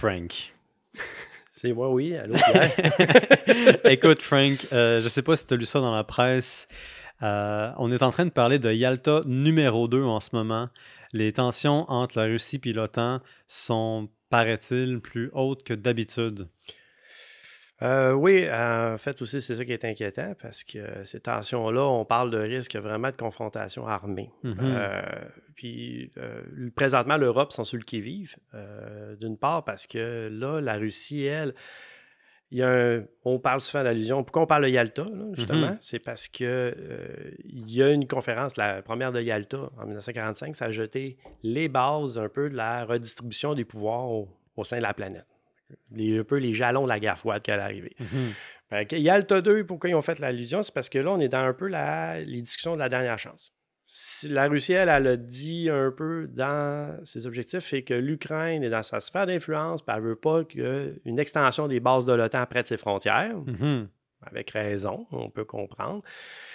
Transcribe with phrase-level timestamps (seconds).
[0.00, 0.54] Frank.
[1.54, 2.16] C'est moi, oui.
[2.16, 2.34] Allô,
[3.84, 6.68] Écoute, Frank, euh, je sais pas si tu as lu ça dans la presse.
[7.22, 10.70] Euh, on est en train de parler de Yalta numéro 2 en ce moment.
[11.12, 16.48] Les tensions entre la Russie et l'OTAN sont, paraît-il, plus hautes que d'habitude.
[17.82, 22.04] Euh, oui, en fait aussi, c'est ça qui est inquiétant parce que ces tensions-là, on
[22.04, 24.30] parle de risque vraiment de confrontation armée.
[24.42, 24.56] Mhm.
[24.60, 25.02] Euh,
[25.54, 26.42] puis euh,
[26.76, 28.36] présentement, l'Europe sont sur le qui-vive,
[29.18, 31.54] d'une part parce que là, la Russie, elle,
[32.50, 34.24] il y a un, on parle souvent d'allusion.
[34.24, 35.76] Pourquoi on parle de Yalta, là, justement?
[35.80, 36.74] C'est parce que
[37.44, 41.68] il y a une conférence, la première de Yalta en 1945, ça a jeté les
[41.68, 45.24] bases un peu de la redistribution des pouvoirs au, au sein de la planète.
[45.92, 47.96] Les, un peu les jalons de la guerre froide qui allait arriver.
[47.98, 48.32] Mhm.
[48.68, 50.62] Fait que Yalta 2, pourquoi ils ont fait l'allusion?
[50.62, 53.18] C'est parce que là, on est dans un peu la, les discussions de la dernière
[53.18, 53.52] chance.
[54.28, 58.70] La Russie, elle, elle a dit un peu dans ses objectifs, c'est que l'Ukraine est
[58.70, 62.62] dans sa sphère d'influence, puis elle veut pas qu'une extension des bases de l'OTAN près
[62.62, 63.88] de ses frontières, Mhm.
[64.22, 66.02] avec raison, on peut comprendre.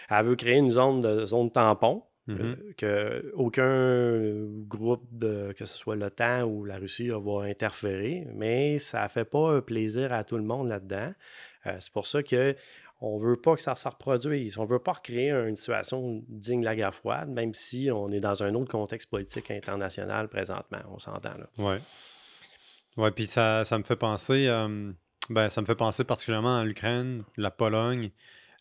[0.10, 2.38] Elle veut créer une zone de zone tampon, Mhm.
[2.42, 8.78] euh, que aucun groupe, de, que ce soit l'OTAN ou la Russie, va interférer, mais
[8.80, 11.14] ça ne fait pas un plaisir à tout le monde là-dedans.
[11.68, 12.56] Euh, c'est pour ça que
[13.02, 14.58] on veut pas que ça se reproduise.
[14.58, 18.22] On veut pas recréer une situation digne de la guerre froide, même si on est
[18.22, 21.50] dans un autre contexte politique international présentement, on s'entend là.
[21.58, 21.80] Ouais.
[22.98, 24.92] Ouais, puis ça, ça me fait penser, euh,
[25.30, 28.12] ben, ça me fait penser particulièrement à l'Ukraine, la Pologne.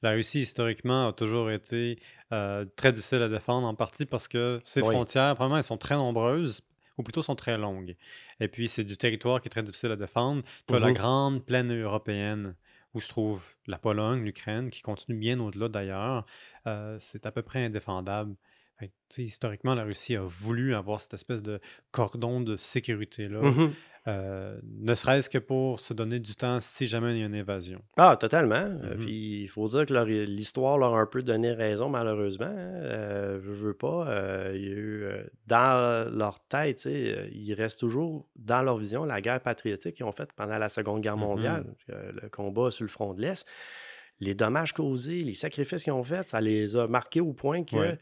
[0.05, 1.98] La Russie, historiquement, a toujours été
[2.30, 4.91] euh, très difficile à défendre, en partie parce que ses Oui.
[4.94, 6.60] frontières, premièrement, elles sont très nombreuses,
[6.98, 7.97] ou plutôt sont très longues.
[8.38, 10.42] Et puis, c'est du territoire qui est très difficile à défendre.
[10.69, 10.92] Tu as la Mhm.
[10.92, 12.55] grande plaine européenne
[12.92, 16.27] où se trouve la Pologne, l'Ukraine, qui continue bien au-delà d'ailleurs.
[16.66, 18.36] Euh, c'est à peu près indéfendable.
[18.78, 21.61] Fait que, historiquement, la Russie a voulu avoir cette espèce de
[21.92, 23.70] cordon de sécurité-là, Mhm.
[24.08, 27.36] euh, ne serait-ce que pour se donner du temps si jamais il y a une
[27.36, 27.81] invasion.
[27.97, 28.56] Ah, totalement.
[28.56, 28.98] Euh, Mhm.
[28.98, 29.94] Puis il faut dire que
[30.25, 32.47] l'histoire leur a un peu donné raison, malheureusement.
[32.47, 32.72] hein.
[32.82, 34.09] Euh, je veux pas.
[34.09, 35.06] euh, il y a eu,
[35.47, 40.32] dans leur tête, ils restent toujours dans leur vision la guerre patriotique qu'ils ont faite
[40.34, 41.22] pendant la Seconde Guerre Mhm.
[41.22, 43.47] mondiale, le combat sur le front de l'Est.
[44.20, 47.99] Les dommages causés, les sacrifices qu'ils ont faits, ça les a marqués au point Ouais.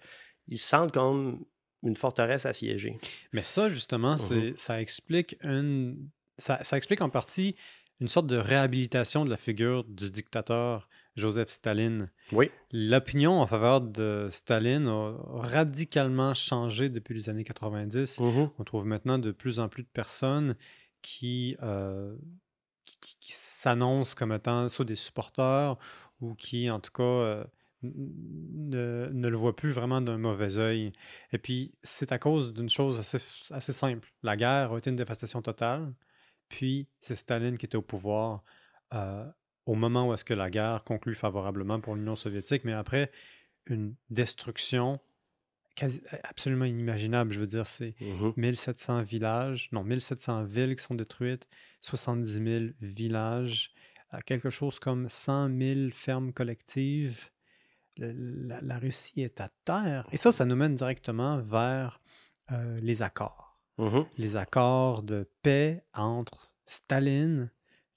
[0.50, 1.44] Se sentent comme
[1.82, 2.98] une forteresse assiégée.
[3.32, 4.18] Mais ça, justement, Mhm.
[4.18, 6.08] c'est, ça explique une,
[6.38, 7.56] ça, ça explique en partie
[8.00, 12.10] une sorte de réhabilitation de la figure du dictateur Joseph Staline.
[12.32, 12.50] Oui.
[12.72, 18.18] L'opinion en faveur de Staline a radicalement changé depuis les années 90.
[18.20, 18.50] Mhm.
[18.58, 20.56] On trouve maintenant de plus en plus de personnes
[21.02, 22.16] qui, euh,
[22.84, 25.76] qui, qui- qui s'annoncent comme étant soit des supporters
[26.20, 27.44] ou qui, en tout cas, euh,
[27.82, 30.92] ne, ne le voient plus vraiment d'un mauvais œil.
[31.32, 33.18] Et puis, c'est à cause d'une chose assez,
[33.54, 34.12] assez simple.
[34.22, 35.92] La guerre a été une dévastation totale,
[36.48, 38.42] puis c'est Staline qui était au pouvoir
[38.94, 39.26] euh,
[39.66, 43.10] au moment où est-ce que la guerre conclut favorablement pour l'Union soviétique, mais après
[43.66, 45.00] une destruction
[45.76, 47.32] quasi- absolument inimaginable.
[47.32, 48.32] Je veux dire, c'est Mhm.
[48.36, 51.46] 1700 villages, non, 1700 villes qui sont détruites,
[51.80, 53.72] 70 000 villages,
[54.12, 57.30] euh, quelque chose comme 100 000 fermes collectives.
[57.98, 58.12] Le-
[58.48, 60.06] La, la Russie est à terre.
[60.12, 62.00] Et ça, ça nous mène directement vers
[62.50, 63.58] euh, les accords.
[63.78, 64.04] Mhm.
[64.18, 67.50] Les accords de paix entre Staline,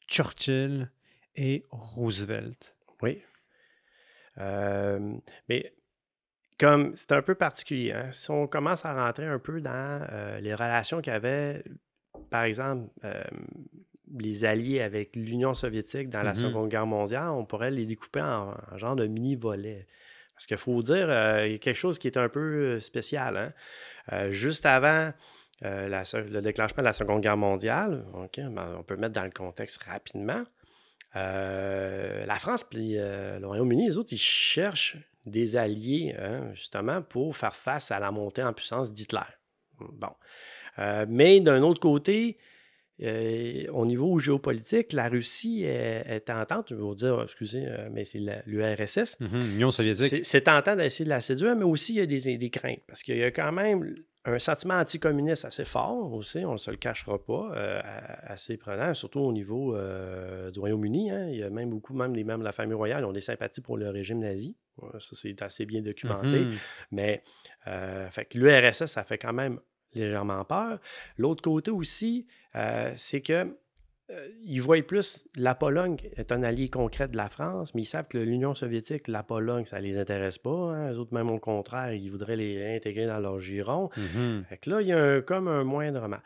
[0.08, 0.90] Churchill
[1.36, 2.76] et Roosevelt.
[3.02, 3.22] Oui.
[4.38, 5.16] Euh,
[5.50, 5.74] mais
[6.60, 9.72] comme c'est un peu particulier, hein, si on commence à rentrer un peu dans
[10.12, 11.64] euh, les relations qu'il y avait,
[12.30, 12.90] par exemple,
[14.18, 16.36] les alliés avec l'Union soviétique dans la Mhm.
[16.38, 19.88] Seconde Guerre mondiale, on pourrait les découper en, en genre de mini-volets.
[20.34, 22.40] Parce qu'il faut dire, euh, il y a quelque chose qui est un peu
[22.76, 23.38] euh, spécial.
[23.38, 23.54] hein.
[24.12, 25.12] Euh, juste avant
[25.64, 28.06] euh, la le déclenchement de la Seconde Guerre mondiale,
[28.38, 30.44] ben, on peut mettre dans le contexte rapidement.
[31.14, 37.56] La France puis le Royaume-Uni, les autres, ils cherchent des alliés, hein, justement, pour faire
[37.56, 39.22] face à la montée en puissance d'Hitler.
[39.80, 40.12] Bon.
[41.08, 42.38] Mais d'un autre côté,
[43.04, 47.90] euh, au niveau géopolitique, la Russie est, est tentante, je vais vous dire, excusez, euh,
[47.92, 49.18] mais c'est l'URSS.
[49.20, 50.26] Mhm, L'Union soviétique.
[50.26, 52.80] C'est tentant d'essayer de la séduire, mais aussi il y a des, des craintes.
[52.88, 53.96] Parce qu'il y a quand même
[54.28, 57.80] un sentiment anticommuniste assez fort aussi, on ne se le cachera pas, euh,
[58.24, 61.12] assez prenant, surtout au niveau euh, du Royaume-Uni.
[61.12, 61.28] hein.
[61.30, 63.62] Il y a même beaucoup, même des membres de la famille royale, ont des sympathies
[63.62, 64.56] pour le régime nazi.
[65.00, 66.40] Ça, c'est assez bien documenté.
[66.46, 66.54] Mhm.
[66.92, 67.22] Mais
[67.68, 69.60] euh, l'URSS, ça fait quand même
[69.96, 70.80] légèrement peur.
[71.18, 73.58] L'autre côté aussi, euh, c'est que
[74.12, 77.86] euh, ils voient plus la Pologne est un allié concret de la France, mais ils
[77.86, 80.50] savent que l'Union soviétique, la Pologne, ça les intéresse pas.
[80.52, 80.92] Hein.
[80.94, 83.90] Eux autres, même au contraire, ils voudraient les intégrer dans leur giron.
[83.98, 84.44] Mhm.
[84.50, 86.22] Fait que là, il y a un- comme un moindre mal.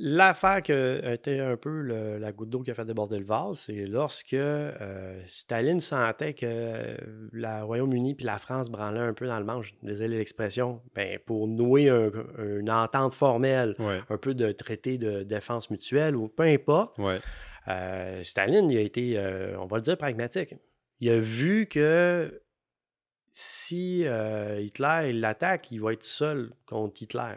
[0.00, 3.24] L'affaire qui a été un peu le- la goutte d'eau qui a fait déborder le
[3.24, 6.96] vase, c'est lorsque euh, Staline sentait que
[7.32, 11.48] le Royaume-Uni puis la France branlaient un peu dans le manche, désolé l'expression, ben, pour
[11.48, 12.10] nouer un-
[12.60, 16.96] une entente formelle, Ouais, un peu de traité de défense mutuelle ou peu importe.
[16.98, 17.17] ouais.
[17.68, 20.54] Euh, Staline, il a été, euh, on va le dire, pragmatique.
[21.00, 22.40] Il a vu que
[23.30, 27.34] si euh, Hitler l'attaque, il va être seul contre Hitler.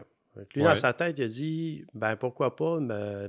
[0.56, 2.80] Lui, dans sa tête, il a dit ben pourquoi pas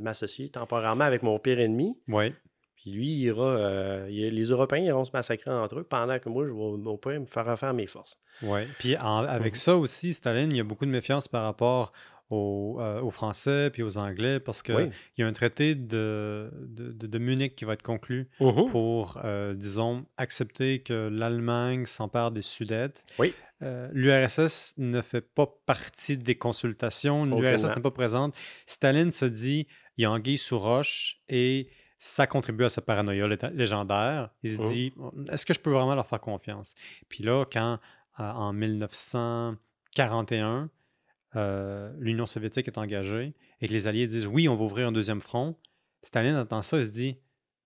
[0.00, 1.98] m'associer temporairement avec mon pire ennemi.
[2.06, 2.32] Ouais.
[2.76, 6.28] Puis lui, il ira, euh, il- les Européens iront se massacrer entre eux pendant que
[6.28, 6.56] moi, je vais
[6.88, 8.18] au pire me faire refaire mes forces.
[8.42, 8.66] Ouais.
[8.78, 9.58] Puis en- avec Mhm.
[9.58, 11.92] ça aussi, Staline, il y a beaucoup de méfiance par rapport
[12.30, 14.88] aux, euh, aux Français puis aux Anglais parce qu'il Oui.
[15.18, 18.66] y a un traité de, de, de- Munich qui va être conclu Mhm.
[18.70, 23.04] pour, euh, disons, accepter que l'Allemagne s'empare des Sudètes.
[23.18, 23.34] Oui.
[23.62, 27.24] Euh, L'URSS ne fait pas partie des consultations.
[27.26, 28.34] L'URSS n'est pas présente.
[28.66, 29.66] Staline se dit,
[29.98, 31.68] il y a anguille sous roche et
[31.98, 34.30] ça contribue à sa paranoïa lé- légendaire.
[34.42, 34.68] Il se Mhm.
[34.72, 34.92] dit,
[35.30, 36.74] est-ce que je peux vraiment leur faire confiance?
[37.08, 37.78] Puis là, quand
[38.20, 40.68] euh, en 1941,
[41.36, 44.92] euh, l'Union soviétique est engagée et que les Alliés disent oui, on va ouvrir un
[44.92, 45.56] deuxième front,
[46.02, 47.18] Staline entend ça et se dit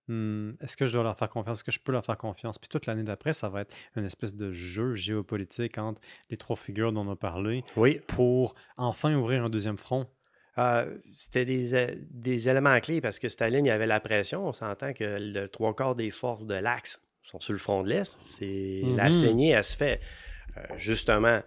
[0.09, 1.57] Hmm, est-ce que je dois leur faire confiance?
[1.59, 2.57] Est-ce que je peux leur faire confiance?
[2.57, 5.99] Puis toute l'année d'après, ça va être une espèce de jeu géopolitique entre
[6.29, 7.99] les trois figures dont on a parlé Oui.
[8.07, 10.07] pour enfin ouvrir un deuxième front.
[10.59, 14.47] Euh, c'était des, é- des éléments clés parce que Staline, il y avait la pression.
[14.47, 17.89] On s'entend que le trois quarts des forces de l'Axe sont sur le front de
[17.89, 18.17] l'Est.
[18.27, 19.11] C'est La Mhm.
[19.11, 19.99] saignée, elle se fait
[20.55, 21.41] euh, justement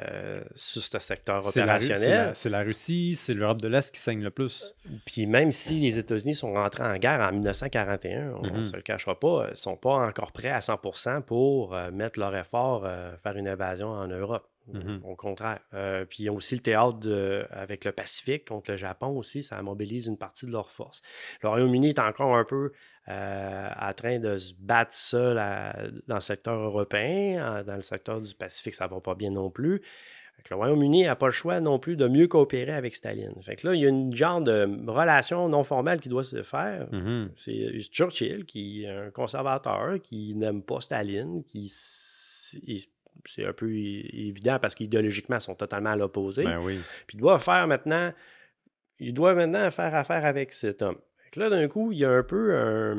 [0.00, 2.10] euh, sur ce secteur c'est opérationnel.
[2.28, 4.74] la- c'est la Russie, c'est l'Europe de l'Est qui saigne le plus.
[5.06, 8.66] Puis même si les États-Unis sont rentrés en guerre en 1941, on ne Mhm.
[8.66, 12.18] se le cachera pas, ils ne sont pas encore prêts à 100% pour euh, mettre
[12.18, 14.46] leur effort, euh, faire une invasion en Europe.
[14.72, 15.02] Mhm.
[15.04, 15.58] Au contraire.
[15.74, 19.42] Euh, puis ils ont aussi le théâtre de- avec le Pacifique contre le Japon aussi,
[19.42, 21.02] ça mobilise une partie de leurs forces.
[21.42, 22.72] Le Royaume-Uni est encore un peu
[23.08, 25.76] euh, en train de se battre seul à-
[26.08, 27.60] dans le secteur européen.
[27.60, 29.82] En- Dans le secteur du Pacifique, ça va pas bien non plus.
[30.50, 33.34] Le Royaume-Uni n'a pas le choix non plus de mieux coopérer avec Staline.
[33.40, 36.42] Fait que là, il y a une genre de relation non formelle qui doit se
[36.42, 36.88] faire.
[36.92, 37.30] Mhm.
[37.36, 41.68] C'est Churchill, qui est un conservateur, qui n'aime pas Staline, qui
[43.26, 46.44] c'est un peu évident parce qu'idéologiquement, ils sont totalement à l'opposé.
[46.44, 46.78] Ben oui.
[47.06, 48.12] Puis il doit faire maintenant,
[48.98, 50.98] il doit maintenant faire affaire avec cet homme.
[51.34, 52.96] Que là, d'un coup, il y a un peu un,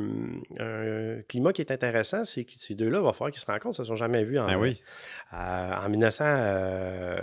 [0.60, 3.78] un climat qui est intéressant, c'est que ces deux-là, il va falloir qu'ils se rencontrent,
[3.78, 4.82] ils ne se sont jamais vus en, Ben oui.
[5.34, 7.18] euh, en 1900, euh,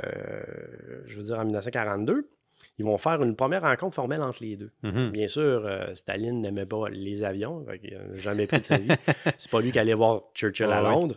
[1.04, 2.30] je veux dire en 1942.
[2.78, 4.70] Ils vont faire une première rencontre formelle entre les deux.
[4.82, 5.10] Mhm.
[5.10, 8.88] Bien sûr, euh, Staline n'aimait pas les avions, qu'il n'a jamais pris de sa vie.
[9.36, 10.88] C'est pas lui qui allait voir Churchill à ouais.
[10.88, 11.16] Londres.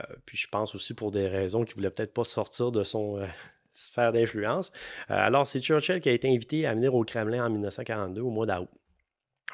[0.00, 3.18] Euh, puis je pense aussi pour des raisons qu'il voulait peut-être pas sortir de son
[3.18, 3.26] euh,
[3.74, 4.72] sphère d'influence.
[5.08, 8.46] Alors, c'est Churchill qui a été invité à venir au Kremlin en 1942, au mois
[8.46, 8.68] d'août.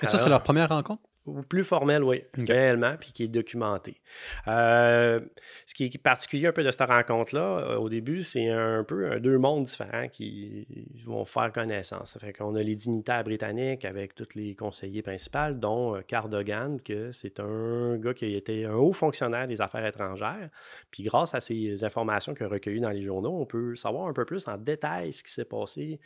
[0.03, 1.03] Et ça, c'est leur première rencontre?
[1.27, 4.01] ou plus formel, oui, réellement, puis qui est documenté.
[4.49, 5.21] Euh,
[5.67, 9.21] ce qui est particulier un peu de cette rencontre-là, euh, au début, c'est un peu
[9.21, 10.67] deux mondes différents qui
[11.05, 12.13] vont faire connaissance.
[12.13, 16.81] Ça fait qu'on a les dignitaires britanniques avec tous les conseillers principaux, dont euh, Cardogan,
[16.81, 20.49] que c'est un gars qui a été un haut fonctionnaire des affaires étrangères.
[20.91, 24.15] Puis grâce à ces informations qu'il a recueillies dans les journaux, on peut savoir un
[24.15, 26.01] peu plus en détail ce qui s'est passé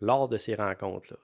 [0.00, 1.18] lors de ces rencontres-là.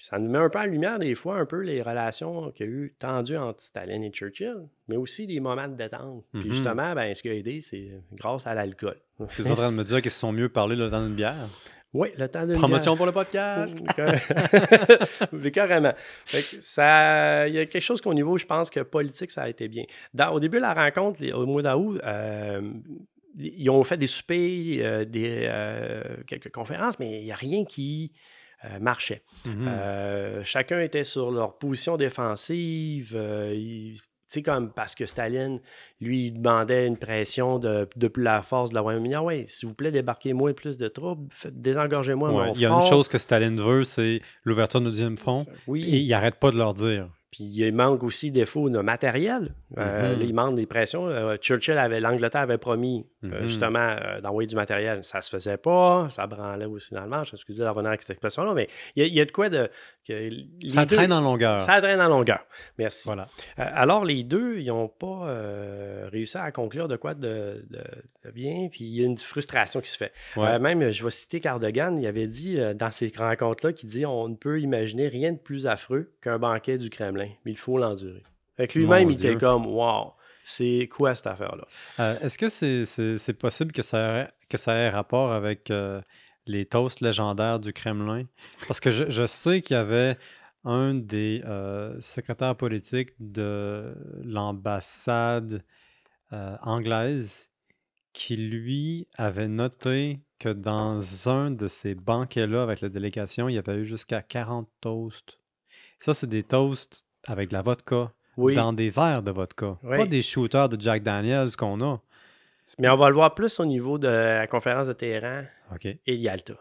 [0.00, 2.64] Puis ça nous met un peu en lumière, des fois, un peu les relations qu'il
[2.64, 4.54] y a eu tendues entre Staline et Churchill,
[4.88, 6.24] mais aussi des moments de détente.
[6.32, 6.52] Puis Mhm.
[6.54, 8.96] justement, ben, ce qui a aidé, c'est grâce à l'alcool.
[9.28, 11.14] Tu es en train de me dire qu'ils se sont mieux parlé le temps d'une
[11.14, 11.50] bière?
[11.92, 13.78] Oui, le temps de Promotion pour le podcast!
[15.52, 15.92] Carrément.
[16.24, 19.42] Fait que ça, il y a quelque chose qu'au niveau, je pense que politique, ça
[19.42, 19.84] a été bien.
[20.14, 22.72] Dans- au début de la rencontre, au mois d'août, euh,
[23.38, 27.66] ils ont fait des soupers, euh, des, euh, quelques conférences, mais il n'y a rien
[27.66, 28.12] qui
[28.64, 29.22] euh, marchait.
[29.46, 29.66] Mhm.
[29.68, 33.12] Euh, chacun était sur leur position défensive.
[33.16, 35.58] euh, il- tu sais, comme parce que Staline,
[36.00, 39.14] lui, il demandait une pression de, de la force de la Royaume-Uni.
[39.16, 42.66] Ah ouais, s'il vous plaît, débarquez-moi plus de troupes, faites- désengorgez-moi Ouais, mon Il y
[42.66, 45.44] a une chose que Staline veut, c'est l'ouverture du deuxième front.
[45.66, 48.78] Oui, Et il arrête pas de leur dire Puis il manque aussi des défaut de
[48.80, 49.54] matériel.
[49.78, 51.06] Euh, il manque des pressions.
[51.08, 53.42] Euh, Churchill avait, l'Angleterre avait promis euh, Mhm.
[53.42, 55.04] justement euh, d'envoyer du matériel.
[55.04, 56.08] Ça se faisait pas.
[56.10, 57.32] Ça branlait aussi dans le match.
[57.34, 59.48] Excusez d'en revenir avec cette expression-là, mais il y, a- il y a de quoi
[59.48, 59.70] de.
[60.08, 60.30] que
[60.66, 61.60] Ça deux- traîne en longueur.
[61.60, 62.40] Ça traîne en longueur.
[62.78, 63.06] Merci.
[63.06, 63.26] Voilà.
[63.56, 65.28] Alors, les deux, ils n'ont pas
[66.10, 67.78] réussi à conclure de quoi de, de-
[68.24, 70.12] de bien, puis il y a une frustration qui se fait.
[70.36, 70.58] Ouais.
[70.58, 74.34] Même, je vais citer Cardogan, il avait dit dans ces rencontres-là qu'il dit on ne
[74.34, 78.22] peut imaginer rien de plus affreux qu'un banquet du Kremlin, mais il faut l'endurer.
[78.56, 81.66] Fait que lui-même, il était comme Wow, c'est quoi cette affaire-là?
[82.00, 82.48] Euh, Est-ce que
[83.18, 86.00] c'est possible que ça, ait, que ça ait rapport avec euh,
[86.46, 88.24] les toasts légendaires du Kremlin?
[88.66, 90.18] Parce que je, je sais qu'il y avait
[90.64, 95.64] un des euh, secrétaires politiques de l'ambassade
[96.62, 97.50] anglaise
[98.12, 103.58] qui, lui, avait noté que dans un de ces banquets-là avec la délégation, il y
[103.58, 105.38] avait eu jusqu'à 40 toasts.
[105.98, 109.76] Ça, c'est des toasts avec de la vodka, Oui, dans des verres de vodka.
[109.82, 109.96] Oui.
[109.98, 112.00] Pas des shooters de Jack Daniels qu'on a.
[112.78, 115.42] mais on va le voir plus au niveau de la conférence de Téhéran
[115.74, 115.84] OK.
[115.86, 116.54] et de Yalta.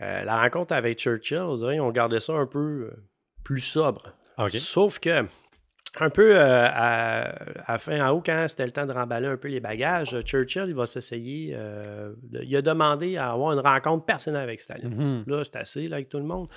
[0.00, 3.04] Euh, la rencontre avec Churchill, on dirait on gardait ça un peu euh,
[3.44, 4.02] plus sobre.
[4.58, 5.24] Sauf que,
[6.00, 7.34] un peu euh, à,
[7.72, 10.64] à fin en haut, quand c'était le temps de remballer un peu les bagages, Churchill,
[10.68, 11.52] il va s'essayer.
[11.54, 14.88] euh, il a demandé à avoir une rencontre personnelle avec Staline.
[14.94, 15.24] Mhm.
[15.26, 16.48] Là, c'est assez là, avec tout le monde.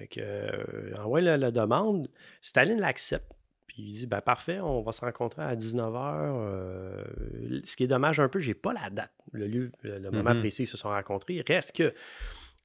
[0.00, 2.08] Fait que, euh, envoie la, la demande.
[2.40, 3.30] Staline l'accepte.
[3.66, 7.64] Puis il dit ben, parfait, on va se rencontrer à 19h.
[7.64, 10.34] ce qui est dommage un peu, j'ai pas la date, le lieu, le, le moment
[10.34, 10.40] Mhm.
[10.40, 11.34] précis où ils se sont rencontrés.
[11.34, 11.92] Il reste que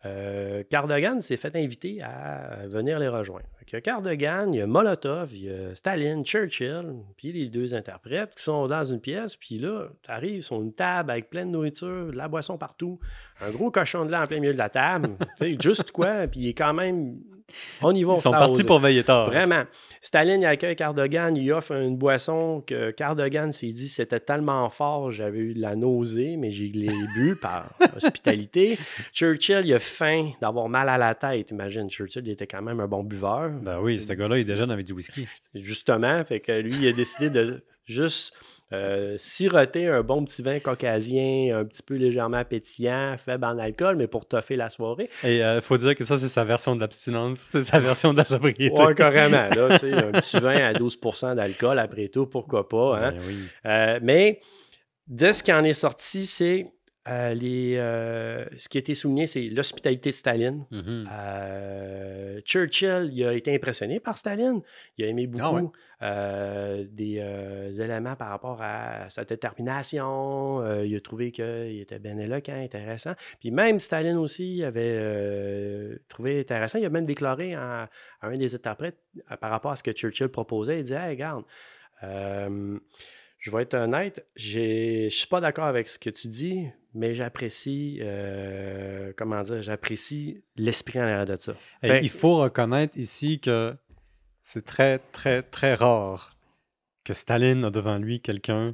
[0.05, 3.45] euh, Cardogan s'est fait inviter à venir les rejoindre.
[3.67, 7.73] Fait que Cardogan, il y a Molotov, il y a Staline, Churchill, puis les deux
[7.73, 9.35] interprètes qui sont dans une pièce.
[9.35, 12.99] Puis là, tu arrives sur une table avec plein de nourriture, de la boisson partout,
[13.41, 15.15] un gros cochon de lait en plein milieu de la table.
[15.39, 17.17] tu sais, juste quoi, puis il est quand même.
[17.81, 19.27] On y va, Ils sont partis pour veiller tard.
[19.27, 19.65] Vraiment.
[20.01, 25.11] Staline, il accueille Cardogan, il offre une boisson que Cardogan s'est dit c'était tellement fort,
[25.11, 28.79] j'avais eu de la nausée, mais j'ai l'ai bu par hospitalité.
[29.13, 31.51] Churchill, il a faim d'avoir mal à la tête.
[31.51, 33.51] Imagine, Churchill, il était quand même un bon buveur.
[33.61, 35.27] Ben oui, ce gars-là, il déjeune avec du whisky.
[35.55, 38.33] Justement, fait que lui, il a décidé de juste
[38.73, 43.95] euh, siroter un bon petit vin caucasien, un petit peu légèrement pétillant, faible en alcool,
[43.95, 45.09] mais pour toffer la soirée.
[45.23, 47.37] Et il faut dire que ça, c'est sa version de l'abstinence.
[47.37, 48.81] C'est sa version de la sobriété.
[48.81, 49.47] Ouais, carrément.
[49.55, 52.97] Là, tu sais, un petit vin à 12% d'alcool, après tout, pourquoi pas.
[52.97, 53.11] hein.
[53.11, 53.37] Ben oui.
[53.65, 54.39] Euh, mais
[55.07, 56.65] de ce qui en est sorti, c'est
[57.07, 60.65] euh, les, euh, ce qui a été souligné, c'est l'hospitalité de Staline.
[60.71, 61.07] Mhm.
[61.11, 64.61] Euh, Churchill, il a été impressionné par Staline.
[64.97, 65.69] Il a aimé beaucoup Ah ouais.
[66.01, 67.19] euh, des
[67.81, 70.63] éléments par rapport à sa détermination.
[70.83, 73.13] Il a trouvé qu'il était bien éloquent, intéressant.
[73.39, 76.79] Puis même Staline aussi avait trouvé intéressant.
[76.79, 77.89] Il a même déclaré à,
[78.21, 78.97] à un des interprètes
[79.39, 80.79] par rapport à ce que Churchill proposait.
[80.79, 81.43] Il disait Hey, regarde,
[83.45, 87.99] je vais être honnête, je suis pas d'accord avec ce que tu dis, mais j'apprécie,
[88.01, 91.53] euh, comment dire, j'apprécie l'esprit en arrière de ça.
[91.81, 93.75] Fait- il faut reconnaître ici que
[94.41, 96.35] c'est très, très, très rare
[97.03, 98.73] que Staline a devant lui quelqu'un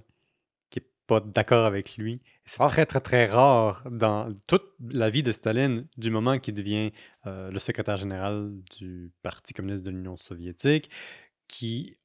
[0.69, 2.21] qui n'est pas d'accord avec lui.
[2.45, 2.67] C'est Ah.
[2.67, 6.91] très, très, très rare dans toute la vie de Staline, du moment qu'il devient
[7.27, 10.89] euh, le secrétaire général du Parti communiste de l'Union soviétique,
[11.49, 11.97] qui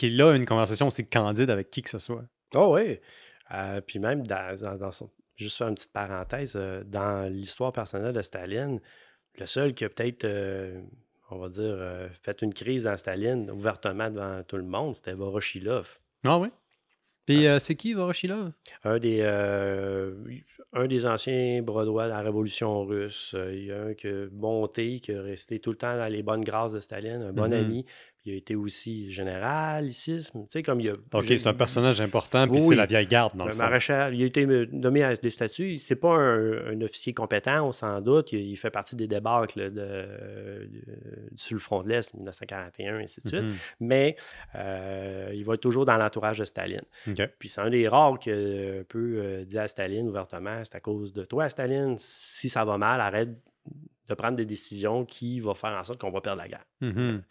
[0.00, 2.24] qu'il a une conversation aussi candide avec qui que ce soit.
[2.54, 2.98] Oh oui.
[3.52, 7.72] Euh, puis même, dans, dans- dans son- juste faire une petite parenthèse, euh, dans l'histoire
[7.72, 8.80] personnelle de Staline,
[9.38, 10.80] le seul qui a peut-être, euh,
[11.30, 11.76] on va dire,
[12.22, 15.98] fait une crise dans Staline ouvertement devant tout le monde, c'était Voroshilov.
[16.24, 16.48] Ah oui?
[17.26, 18.50] Puis euh, c'est qui Voroshilov?
[18.82, 19.22] Un des,
[20.72, 23.34] un des anciens brodois de la Révolution russe.
[23.52, 26.22] Il y a un qui a monté, qui est resté tout le temps dans les
[26.22, 27.52] bonnes grâces de Staline, un bon Mhm.
[27.52, 27.86] ami.
[28.26, 29.88] Il a été aussi général.
[29.88, 30.92] Tu sais, comme il a.
[31.14, 34.14] Ok, c'est un personnage important, puis Oui, c'est la vieille garde, dans le Le maréchal,
[34.14, 35.78] il a été euh, nommé à des statuts.
[35.78, 38.32] C'est pas un, un officier compétent, on s'en doute.
[38.32, 40.68] Il, il fait partie des débâcles de, de-
[41.36, 43.42] sur le front de l'Est, 1941, et ainsi de suite.
[43.42, 43.54] Mhm.
[43.80, 44.16] Mais
[44.54, 46.82] euh, il va être toujours dans l'entourage de Staline.
[47.38, 50.80] Puis c'est un des rares qui euh, peut euh, dire à Staline ouvertement c'est à
[50.80, 51.94] cause de toi, Staline.
[51.98, 53.30] Si ça va mal, arrête
[54.08, 56.66] de prendre des décisions qui vont faire en sorte qu'on va perdre la guerre.
[56.82, 57.22] Mhm.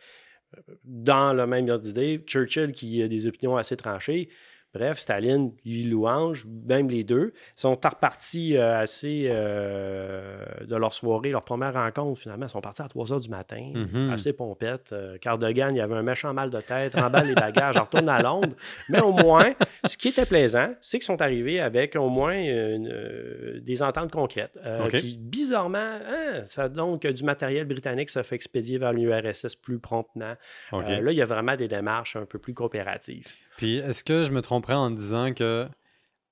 [0.83, 4.29] Dans le même ordre d'idée, Churchill, qui a des opinions assez tranchées,
[4.73, 7.33] Bref, Staline, il louange, même les deux.
[7.35, 12.45] Ils sont repartis euh, assez euh, de leur soirée, leur première rencontre, finalement.
[12.45, 14.11] Ils sont partis à 3 h du matin, Mhm.
[14.11, 14.91] assez pompettes.
[14.93, 18.21] Euh, Cardogan, il y avait un méchant mal de tête, remballe les bagages, retourne à
[18.21, 18.55] Londres.
[18.89, 19.53] Mais au moins,
[19.85, 24.11] ce qui était plaisant, c'est qu'ils sont arrivés avec au moins une, euh, des ententes
[24.11, 24.59] concrètes.
[24.99, 30.35] Qui, bizarrement, hein, ça donc du matériel britannique se fait expédier vers l'URSS plus promptement.
[30.71, 33.25] Là, il y a vraiment des démarches un peu plus coopératives.
[33.57, 35.67] Puis est-ce que je me en disant que,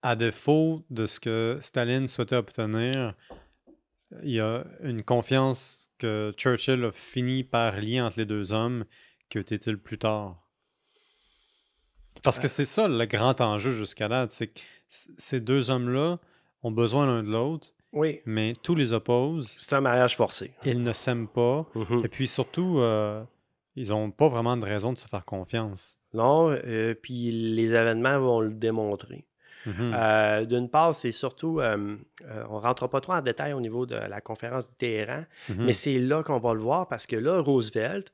[0.02, 3.14] à défaut de ce que Staline souhaitait obtenir,
[4.24, 8.86] il y a une confiance que Churchill a fini par lier entre les deux hommes
[9.30, 10.38] qui était-il plus tard?
[12.24, 16.18] Parce que c'est ça le grand enjeu jusqu'à là, c'est que ces deux hommes-là
[16.64, 20.54] ont besoin l'un de l'autre, Oui, mais tout les oppose, c'est un mariage forcé.
[20.66, 22.02] ils ne s'aiment pas, Mhm.
[22.06, 23.24] et puis surtout, euh,
[23.78, 25.98] ils n'ont pas vraiment de raison de se faire confiance.
[26.14, 29.26] Non, euh, puis les événements vont le démontrer.
[29.66, 29.94] Mhm.
[29.94, 31.96] Euh, D'une part, c'est surtout, euh,
[32.50, 35.66] on ne rentre pas trop en détail au niveau de la conférence de Téhéran, Mhm.
[35.66, 38.14] mais c'est là qu'on va le voir parce que là, Roosevelt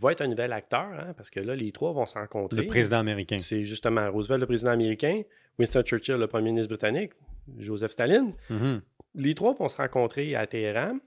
[0.00, 2.60] va être un nouvel acteur, hein, parce que là, les trois vont se rencontrer.
[2.60, 3.38] le président américain.
[3.40, 5.22] C'est justement Roosevelt, le président américain,
[5.58, 7.12] Winston Churchill, le premier ministre britannique,
[7.58, 8.32] Joseph Staline.
[8.50, 8.80] Mhm.
[9.14, 10.98] Les trois vont se rencontrer à Téhéran.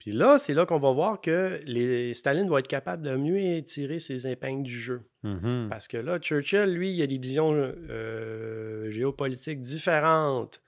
[0.00, 3.62] Puis là, c'est là qu'on va voir que les, Staline va être capable de mieux
[3.62, 5.02] tirer ses épingles du jeu.
[5.22, 5.66] Mhm.
[5.68, 10.62] Parce que là, Churchill, lui, il a des visions euh, géopolitiques différentes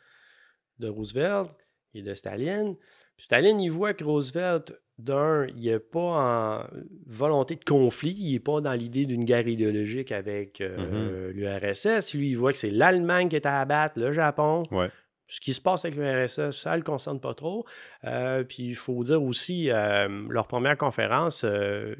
[0.78, 1.50] de Roosevelt
[1.94, 2.76] et de Staline.
[3.16, 8.32] Puis Staline, il voit que Roosevelt, d'un, il n'est pas en volonté de conflit, il
[8.32, 12.12] n'est pas dans l'idée d'une guerre idéologique avec euh, l'URSS.
[12.12, 14.64] Lui, il voit que c'est l'Allemagne qui est à abattre, le Japon.
[14.70, 14.90] Ouais.
[15.32, 17.64] Ce qui se passe avec l'URSS, ça ne le concerne pas trop.
[18.04, 21.94] Euh, puis il faut dire aussi, euh, leur première conférence, euh,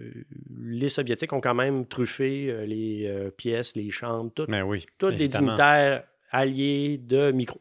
[0.60, 4.84] les Soviétiques ont quand même truffé les pièces, les chambres, tout, Mais oui.
[4.98, 7.58] tous les dignitaires alliés de micro.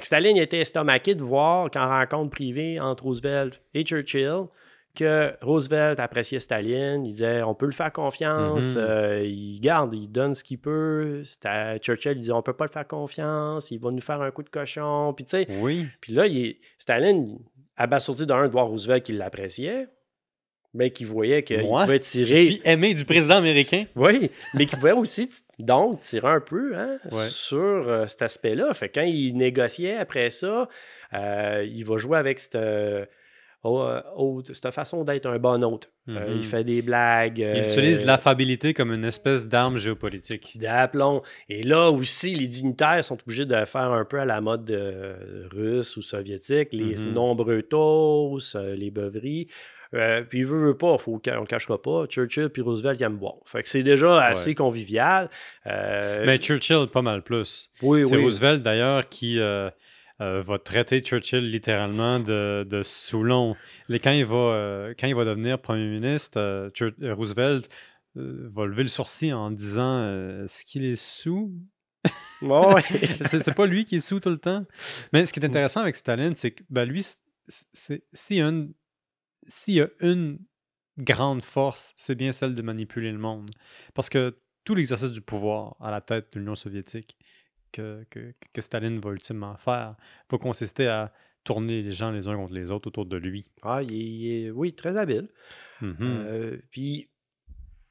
[0.00, 4.44] Staline était estomaqué de voir qu'en rencontre privée entre Roosevelt et Churchill,
[4.96, 8.80] que Roosevelt appréciait Staline, il disait on peut le faire confiance, Mhm.
[8.82, 11.22] euh, il garde, il donne ce qu'il peut.
[11.80, 14.42] Churchill il disait on peut pas le faire confiance, il va nous faire un coup
[14.42, 15.12] de cochon.
[15.14, 15.86] Puis tu sais, Oui.
[16.00, 17.38] puis là, il Staline,
[17.76, 19.86] abasourdi d'un de voir Roosevelt qui l'appréciait,
[20.74, 22.34] mais qui voyait qu'il pouvait Je tirer.
[22.34, 23.84] suis aimé du président américain.
[23.94, 27.28] Oui, mais qui pouvait aussi donc tirer un peu hein, Ouais.
[27.28, 28.74] sur euh, cet aspect-là.
[28.74, 30.68] Fait quand il négociait après ça,
[31.14, 32.56] euh, il va jouer avec cette,
[33.66, 35.90] oh, oh, cette façon d'être un bon hôte.
[36.08, 36.36] Euh, Mhm.
[36.36, 37.38] il fait des blagues.
[37.38, 40.56] Il euh, utilise l'affabilité comme une espèce d'arme géopolitique.
[40.58, 41.22] d'aplomb.
[41.48, 45.16] Et là aussi, les dignitaires sont obligés de faire un peu à la mode euh,
[45.52, 47.12] russe ou soviétique, les Mhm.
[47.12, 49.48] nombreux toasts, les beuveries.
[49.94, 52.06] Euh, puis, il veut, veut pas, faut, qu'on ne cachera pas.
[52.06, 53.36] Churchill puis Roosevelt, ils aiment boire.
[53.46, 55.28] Fait que c'est déjà assez convivial.
[55.66, 57.70] Euh, Mais Churchill, pas mal plus.
[57.82, 58.22] oui, C'est oui.
[58.22, 59.70] Roosevelt, d'ailleurs, qui euh,
[60.20, 63.54] euh, va traiter Churchill littéralement de, de Soulon.
[63.88, 66.70] Les- Quand il, va, euh, quand il va devenir premier ministre, euh,
[67.12, 67.68] Roosevelt
[68.14, 70.02] va lever le sourcil en disant
[70.44, 71.52] Est-ce qu'il est sous?
[72.42, 72.82] Ouais.
[73.26, 74.64] c'est, pas lui qui est sous tout le temps.
[75.12, 75.44] Mais ce qui Mm.
[75.44, 77.04] est intéressant avec Staline, c'est que ben, lui,
[77.48, 78.74] s'il y a une,
[79.46, 80.38] s'il y a une
[80.98, 83.50] grande force, c'est bien celle de manipuler le monde.
[83.94, 87.16] Parce que tout l'exercice du pouvoir à la tête de l'Union soviétique
[87.72, 89.94] que, que, que Staline va ultimement faire
[90.30, 91.12] va consister à
[91.44, 93.48] tourner les gens les uns contre les autres autour de lui.
[93.62, 95.28] Ah, il est, il est- oui, très habile.
[95.80, 95.96] Mhm.
[96.00, 97.08] Euh, puis,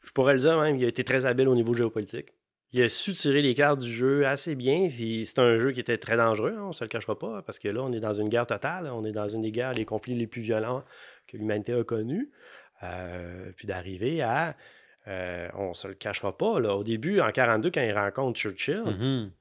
[0.03, 2.33] je pourrais le dire même, il a été très habile au niveau géopolitique.
[2.73, 4.89] Il a su tirer les cartes du jeu assez bien.
[4.89, 7.41] Puis c'est un jeu qui était très dangereux, hein, on ne se le cachera pas,
[7.43, 8.87] parce que là, on est dans une guerre totale.
[8.91, 10.83] On est dans une des guerres, les conflits les plus violents
[11.27, 12.31] que l'humanité a connus.
[12.83, 14.57] Euh, puis d'arriver à.
[15.07, 16.59] euh, on ne se le cachera pas.
[16.59, 19.31] Là, au début, en 42, quand il rencontre Churchill, Mhm.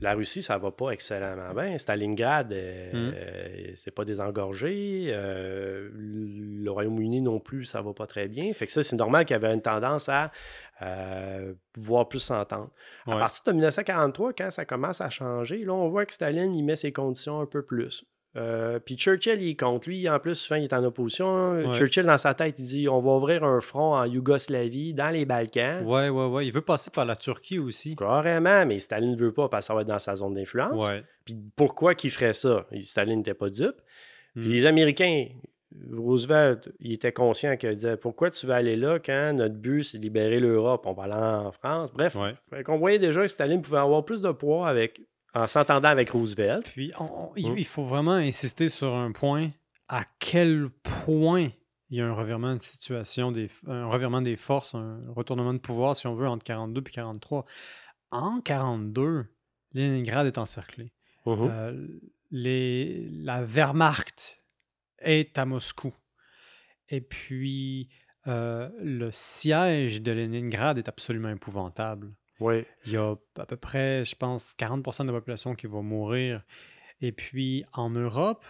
[0.00, 1.76] La Russie, ça va pas excellemment bien.
[1.76, 3.14] Stalingrad, euh, Mm.
[3.16, 5.06] euh, c'est pas désengorgé.
[5.08, 8.52] Euh, le Royaume-Uni non plus, ça va pas très bien.
[8.52, 10.30] Fait que ça, c'est normal qu'il y avait une tendance à
[10.82, 12.70] euh, pouvoir plus s'entendre.
[13.06, 13.18] À Ouais.
[13.18, 16.76] partir de 1943, quand ça commence à changer, là, on voit que Staline, il met
[16.76, 18.04] ses conditions un peu plus.
[18.38, 19.88] Euh, puis Churchill, il est contre.
[19.88, 21.52] Lui, en plus, souvent, il est en opposition.
[21.52, 21.74] Ouais.
[21.74, 25.24] Churchill, dans sa tête, il dit on va ouvrir un front en Yougoslavie, dans les
[25.24, 25.84] Balkans.
[25.84, 26.46] Ouais, ouais, ouais.
[26.46, 27.96] Il veut passer par la Turquie aussi.
[27.96, 30.86] Carrément, mais Staline ne veut pas parce que ça va être dans sa zone d'influence.
[30.86, 31.02] Ouais.
[31.24, 32.66] Puis pourquoi qu'il ferait ça?
[32.80, 33.76] Staline n'était pas dupe.
[34.34, 34.52] Puis Mm.
[34.52, 35.24] les Américains,
[35.92, 39.98] Roosevelt, il était conscient qu'il disait Pourquoi tu vas aller là quand notre but, c'est
[39.98, 40.84] libérer l'Europe?
[40.86, 41.14] On va aller
[41.46, 41.90] en France.
[41.92, 42.62] Bref, Ouais.
[42.64, 45.02] qu'on voyait déjà que Staline pouvait avoir plus de poids avec,
[45.34, 46.70] en s'entendant avec Roosevelt.
[46.70, 49.50] Puis, on- on- il, il faut vraiment insister sur un point.
[49.88, 51.50] À quel point
[51.90, 55.58] il y a un revirement de situation, des, un revirement des forces, un retournement de
[55.58, 57.46] pouvoir, si on veut, entre 42 et 43.
[58.10, 59.26] en 1942,
[59.72, 60.92] Leningrad est encerclé.
[61.26, 61.48] Mhm.
[61.50, 61.88] Euh,
[62.30, 64.42] les, la Wehrmacht
[64.98, 65.94] est à Moscou.
[66.90, 67.88] Et puis,
[68.26, 72.12] euh, le siège de Leningrad est absolument épouvantable.
[72.40, 72.64] Oui.
[72.86, 76.42] Il y a à peu près, je pense, 40% de la population qui va mourir.
[77.00, 78.44] Et puis, en Europe,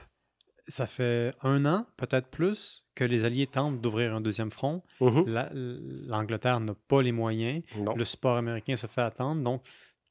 [0.66, 4.82] ça fait un an, peut-être plus, que les Alliés tentent d'ouvrir un deuxième front.
[5.00, 5.24] Mhm.
[5.26, 7.62] La- L'Angleterre n'a pas les moyens.
[7.76, 7.94] Non.
[7.94, 9.42] Le support américain se fait attendre.
[9.42, 9.62] Donc,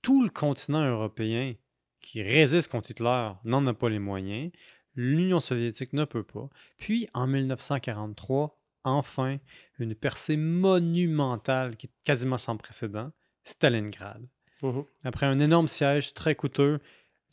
[0.02, 1.54] tout le continent européen
[2.02, 4.52] qui résiste contre Hitler n'en a pas les moyens.
[4.96, 6.50] L'Union soviétique ne peut pas.
[6.78, 9.38] Puis, en 1943, enfin,
[9.80, 13.12] une percée monumentale qui est quasiment sans précédent,
[13.48, 14.22] Stalingrad.
[14.62, 14.84] Mhm.
[15.04, 16.80] Après un énorme siège très coûteux,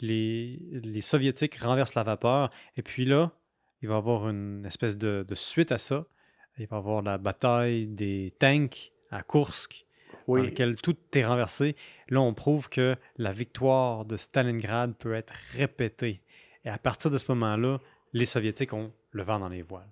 [0.00, 2.50] les, les Soviétiques renversent la vapeur.
[2.77, 3.33] Et puis là,
[3.83, 6.07] il va y avoir une espèce de, de suite à ça.
[6.59, 9.87] Il va y avoir la bataille des tanks à Kursk,
[10.29, 11.74] dans laquelle tout est renversé.
[12.09, 16.20] Là, on prouve que la victoire de Stalingrad peut être répétée.
[16.64, 17.81] Et à partir de ce moment-là,
[18.12, 19.90] les Soviétiques ont le vent dans les voiles.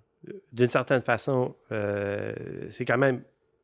[0.53, 2.33] d'une certaine façon, euh,
[2.69, 3.23] c'est quand même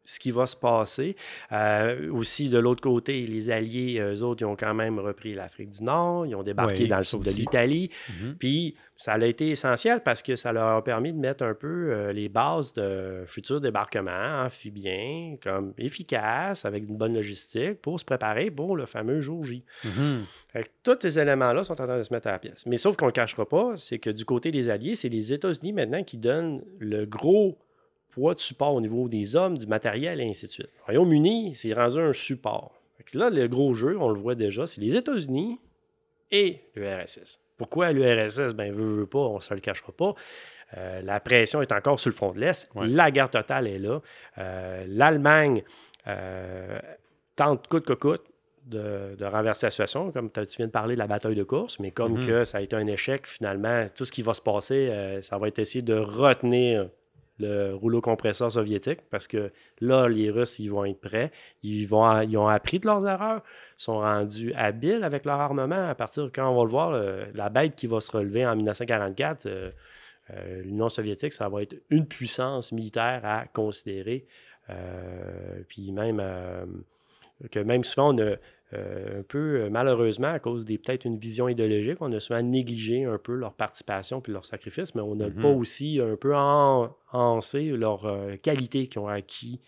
[0.10, 1.16] ce qui va se passer.
[1.52, 5.70] Euh, aussi, de l'autre côté, les Alliés, eux autres, ils ont quand même repris l'Afrique
[5.70, 7.92] du Nord, ils ont débarqué Oui, dans le sud de l'Italie.
[8.10, 8.36] Mhm.
[8.40, 11.92] Puis, ça a été essentiel parce que ça leur a permis de mettre un peu
[11.92, 18.06] euh, les bases de futurs débarquements amphibiens, comme efficaces, avec une bonne logistique, pour se
[18.06, 19.64] préparer pour le fameux jour J.
[19.86, 20.24] Mhm.
[20.52, 22.66] Fait que tous ces éléments-là sont en train de se mettre à la pièce.
[22.66, 25.34] Mais sauf qu'on ne le cachera pas, c'est que du côté des Alliés, c'est les
[25.34, 27.60] États-Unis maintenant qui donnent le gros
[28.20, 30.70] poids de support au niveau des hommes, du matériel et ainsi de suite.
[30.80, 32.74] Le Royaume-Uni, c'est rendu un support.
[33.14, 35.58] Là, le gros jeu, on le voit déjà, c'est les États-Unis
[36.32, 37.40] et l'URSS.
[37.58, 38.54] Pourquoi l'URSS?
[38.54, 40.14] Ben, veut, veut pas, on ne se le cachera pas.
[40.78, 42.70] Euh, la pression est encore sur le front de l'Est.
[42.76, 42.88] Ouais.
[42.88, 44.02] La guerre totale est là.
[44.38, 45.64] Euh, L'Allemagne
[46.08, 46.78] euh,
[47.36, 48.24] tente coûte que coûte
[48.68, 51.80] de, de renverser la situation, comme tu viens de parler de la bataille de course,
[51.80, 52.28] mais comme Mhm.
[52.28, 54.92] que ça a été un échec, finalement, tout ce qui va se passer,
[55.24, 56.90] ça va être essayer de retenir
[57.40, 61.32] le rouleau compresseur soviétique, parce que là, les Russes, ils vont être prêts.
[61.64, 63.42] Ils, vont, ils ont appris de leurs erreurs,
[63.78, 65.90] sont rendus habiles avec leur armement.
[65.90, 68.56] À partir de quand on va le voir, la bête qui va se relever en
[68.56, 69.72] 1944, euh,
[70.32, 74.26] euh, l'Union soviétique, ça va être une puissance militaire à considérer.
[74.70, 76.22] Euh, puis même
[77.52, 78.36] que même souvent, on a
[78.72, 83.06] un peu, euh, malheureusement, à cause des peut-être une vision idéologique, on a souvent négligé
[83.06, 85.42] un peu leur participation puis leur sacrifice, mais on n'a Mhm.
[85.42, 89.60] pas aussi un peu en, enhancé leurs euh, qualités qu'ils ont acquis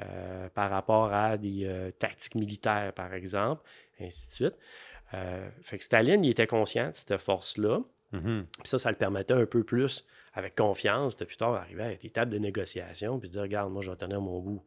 [0.00, 3.62] euh, par rapport à des euh, tactiques militaires, par exemple,
[4.00, 4.56] ainsi de suite.
[5.14, 7.80] Euh, fait que Staline, il était conscient de cette force-là.
[8.12, 8.46] Mhm.
[8.58, 11.94] Puis ça, ça le permettait un peu plus, avec confiance, de plus tard arriver à
[11.94, 14.62] des tables de négociation, puis de dire, regarde, moi, je vais tenir mon bout.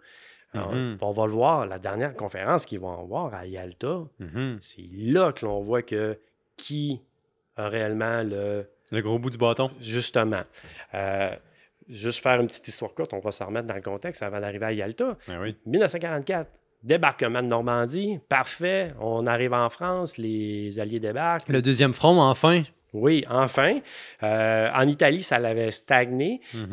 [0.56, 0.98] Alors, Mhm.
[1.02, 4.58] On va le voir, la dernière conférence qu'ils vont avoir à Yalta, Mhm.
[4.62, 6.18] c'est là que l'on voit que
[6.58, 7.02] qui
[7.58, 8.66] a réellement le...
[8.92, 9.72] Le gros bout du bâton.
[9.80, 10.44] Justement,
[10.94, 11.36] euh,
[11.90, 14.66] juste faire une petite histoire courte, on va se remettre dans le contexte avant d'arriver
[14.66, 15.18] à Yalta.
[15.28, 15.56] Ben oui.
[15.66, 16.50] 1944,
[16.84, 21.50] débarquement de Normandie, parfait, on arrive en France, les Alliés débarquent.
[21.50, 22.64] Le deuxième front, enfin.
[22.98, 23.80] Oui, enfin.
[24.24, 26.42] Euh, en Italie, ça l'avait stagné.
[26.54, 26.70] Mhm.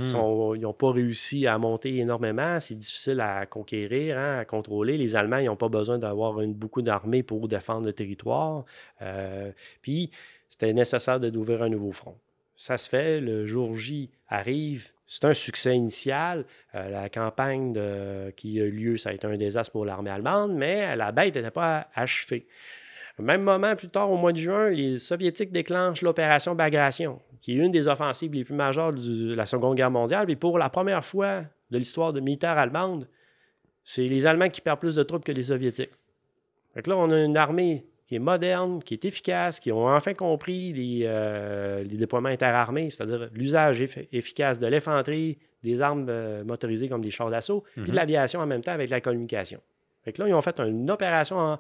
[0.57, 2.61] Ils n'ont pas réussi à monter énormément.
[2.61, 4.97] C'est difficile à conquérir, hein, à contrôler.
[4.97, 8.65] Les Allemands, ils n'ont pas besoin d'avoir beaucoup d'armées pour défendre le territoire.
[9.03, 9.51] Euh,
[9.83, 10.11] puis,
[10.49, 12.17] c'était nécessaire de- d'ouvrir un nouveau front.
[12.57, 14.91] Ça se fait, le jour J arrive.
[15.07, 16.45] C'est un succès initial.
[16.75, 20.11] Euh, la campagne de- qui a eu lieu, ça a été un désastre pour l'armée
[20.11, 22.47] allemande, mais la bête n'était pas achevée.
[23.19, 27.57] Même moment, plus tard, au mois de juin, les Soviétiques déclenchent l'opération Bagration, qui est
[27.65, 30.31] une des offensives les plus majeures de la Seconde Guerre mondiale.
[30.31, 33.07] Et pour la première fois de l'histoire de militaire allemande,
[33.85, 35.91] c'est les Allemands qui perdent plus de troupes que les Soviétiques.
[36.75, 40.15] Que là, on a une armée qui est moderne, qui est efficace, qui ont enfin
[40.15, 46.45] compris les, euh, les déploiements interarmés, c'est-à-dire l'usage eff- efficace de l'infanterie, des armes euh,
[46.45, 47.89] motorisées comme des chars d'assaut, puis Mhm.
[47.89, 49.61] de l'aviation en même temps avec la communication.
[50.05, 51.59] Fait que là, ils ont fait une opération en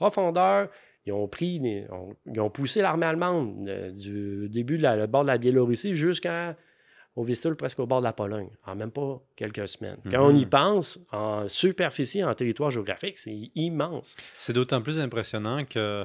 [0.00, 0.68] profondeur.
[1.06, 1.86] Ils ont pris, des-
[2.26, 5.94] ils ont poussé l'armée allemande euh, du début de la, le bord de la Biélorussie
[5.94, 9.98] jusqu'au Vistule, presque au bord de la Pologne, en même pas quelques semaines.
[10.10, 10.48] Quand on y Mhm.
[10.50, 14.16] pense, en superficie, en territoire géographique, c'est immense.
[14.38, 16.04] C'est d'autant plus impressionnant que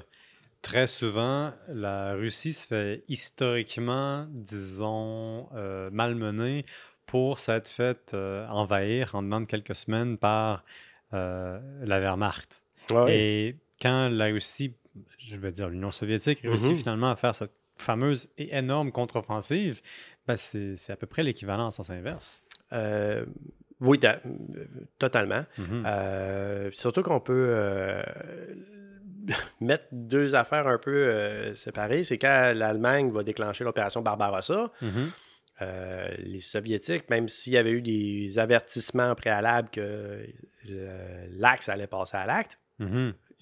[0.62, 6.65] très souvent, la Russie se fait historiquement, disons, euh, malmenée
[7.05, 10.63] pour s'être faite euh, envahir en dedans de quelques semaines par
[11.13, 12.63] euh, la Wehrmacht.
[12.91, 13.17] Ouais.
[13.19, 14.74] Et quand la Russie,
[15.20, 16.76] je vais dire l'Union soviétique, réussit Mhm.
[16.78, 19.82] finalement à faire cette fameuse et énorme contre-offensive,
[20.28, 22.44] ben c'est à peu près l'équivalent en sens inverse.
[22.74, 23.26] Euh,
[23.82, 24.22] Oui, ta-
[25.00, 25.46] totalement.
[25.58, 25.84] Mhm.
[25.86, 28.02] Euh, surtout qu'on peut euh,
[29.60, 32.04] mettre deux affaires un peu séparées.
[32.04, 35.12] C'est quand l'Allemagne va déclencher l'opération Barbarossa, Mhm.
[35.62, 40.26] euh, les Soviétiques, même s'il y avait eu des avertissements préalables que
[41.38, 42.58] l'axe allait passer à l'acte.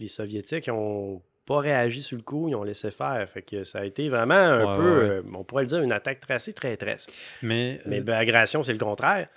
[0.04, 3.28] Les Soviétiques n'ont pas réagi sur le coup, ils ont laissé faire.
[3.30, 5.10] Fait que ça a été vraiment un Ouais, peu, ouais, ouais.
[5.16, 7.08] euh, on pourrait le dire, une attaque tracée traîtresse.
[7.42, 9.28] Mais, Mais euh, agression, c'est le contraire.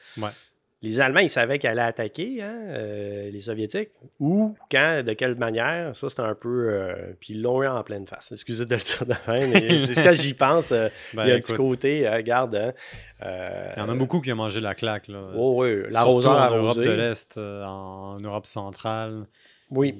[0.83, 3.88] Les Allemands, ils savaient qu'ils allaient attaquer hein, euh, les Soviétiques.
[4.20, 6.70] Où, quand, de quelle manière, ça, c'était un peu...
[7.18, 8.31] puis ils l'ont eu en pleine face.
[8.33, 11.35] Excusez de le dire de même, mais c'est quand j'y pense, ben, il y a
[11.35, 12.55] un écoute, petit côté, regarde...
[12.57, 12.72] hein,
[13.22, 15.09] il y en a beaucoup qui ont mangé la claque.
[15.09, 15.31] Là.
[15.35, 19.26] Oh oui, l'arroseur en Europe de l'Est, en Europe centrale.
[19.70, 19.94] Oui,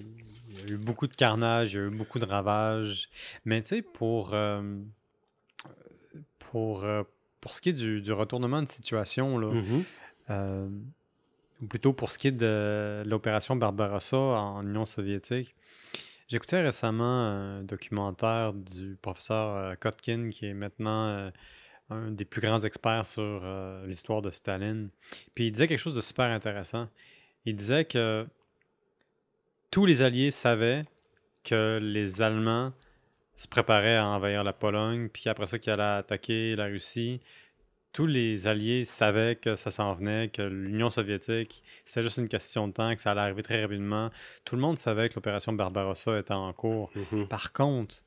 [0.71, 3.09] y a eu beaucoup de carnage, il y a eu beaucoup de ravages.
[3.45, 4.63] Mais tu sais, pour, euh,
[6.39, 7.03] pour, euh,
[7.41, 9.85] pour ce qui est du, du retournement de situation, là, Mhm.
[10.31, 10.69] euh,
[11.63, 15.55] ou plutôt pour ce qui est de l'opération Barbarossa en Union soviétique,
[16.29, 21.31] j'écoutais récemment un documentaire du professeur Kotkin, qui est maintenant
[21.89, 23.43] un des plus grands experts sur
[23.87, 24.91] l'histoire de Staline.
[25.35, 26.89] Puis il disait quelque chose de super intéressant.
[27.47, 28.27] Il disait que
[29.71, 30.85] tous les Alliés savaient
[31.45, 32.73] que les Allemands
[33.37, 37.21] se préparaient à envahir la Pologne, puis après ça, qu'ils allaient attaquer la Russie.
[37.93, 42.69] Tous les Alliés savaient que ça s'en venait, que l'Union soviétique, c'était juste une question
[42.69, 44.11] de temps, que ça allait arriver très rapidement.
[44.45, 46.91] Tout le monde savait que l'opération Barbarossa était en cours.
[46.95, 47.29] Mhm.
[47.29, 48.03] Par contre,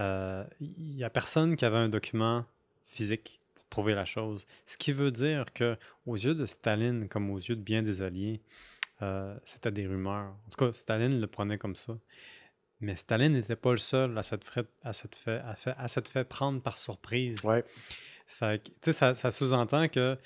[0.00, 2.44] euh, il n'y a personne qui avait un document
[2.84, 4.46] physique pour prouver la chose.
[4.66, 8.02] Ce qui veut dire que, aux yeux de Staline, comme aux yeux de bien des
[8.02, 8.40] Alliés,
[9.02, 10.32] euh, c'était des rumeurs.
[10.46, 11.96] En tout cas, Staline le prenait comme ça.
[12.80, 15.86] Mais Staline n'était pas le seul à s'être fait, à s'être fait, à fait- à
[15.88, 17.42] s'être fait prendre par surprise.
[17.44, 17.64] Ouais.
[18.26, 20.16] Fait que, ça, ça sous-entend que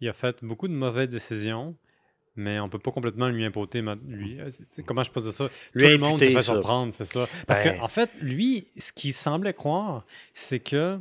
[0.00, 1.76] il a fait beaucoup de mauvaises décisions,
[2.34, 3.82] mais on peut pas complètement lui imposer.
[4.06, 4.50] Lui, euh,
[4.86, 5.48] comment je peux dire ça?
[5.74, 7.28] Lui Tout le monde s'est fait surprendre, c'est ça.
[7.46, 10.98] Parce Ben- que, en fait, lui, ce qu'il semblait croire, c'est que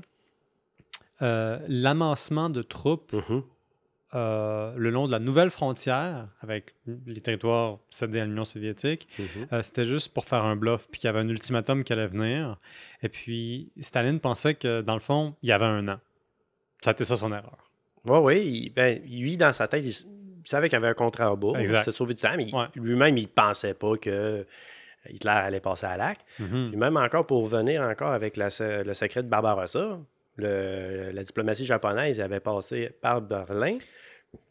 [1.22, 3.44] euh, l'amassement de troupes Mhm.
[4.16, 6.74] Euh, le long de la nouvelle frontière avec
[7.06, 9.48] les territoires cédés à l'Union soviétique, Mhm.
[9.54, 12.08] euh, c'était juste pour faire un bluff, puis qu'il y avait un ultimatum qui allait
[12.08, 12.58] venir.
[13.04, 16.00] Et puis, Staline pensait que, dans le fond, il y avait un an.
[16.82, 17.58] Ça a été ça son erreur.
[18.06, 18.62] Oui, oui.
[18.66, 21.36] il- Ben, lui, dans sa tête, il, il savait qu'il y avait un contrat à
[21.36, 21.60] bas.
[21.60, 21.80] Exact.
[21.80, 22.66] C'était sauvé du temps, mais il- Ouais.
[22.76, 24.46] lui-même, il ne pensait pas que
[25.10, 26.22] Hitler allait passer à l'acte.
[26.40, 26.70] Mhm.
[26.70, 28.48] Puis même encore pour revenir encore avec la
[28.84, 30.00] le secret de Barbarossa,
[30.40, 33.78] le- la diplomatie japonaise avait passé par Berlin.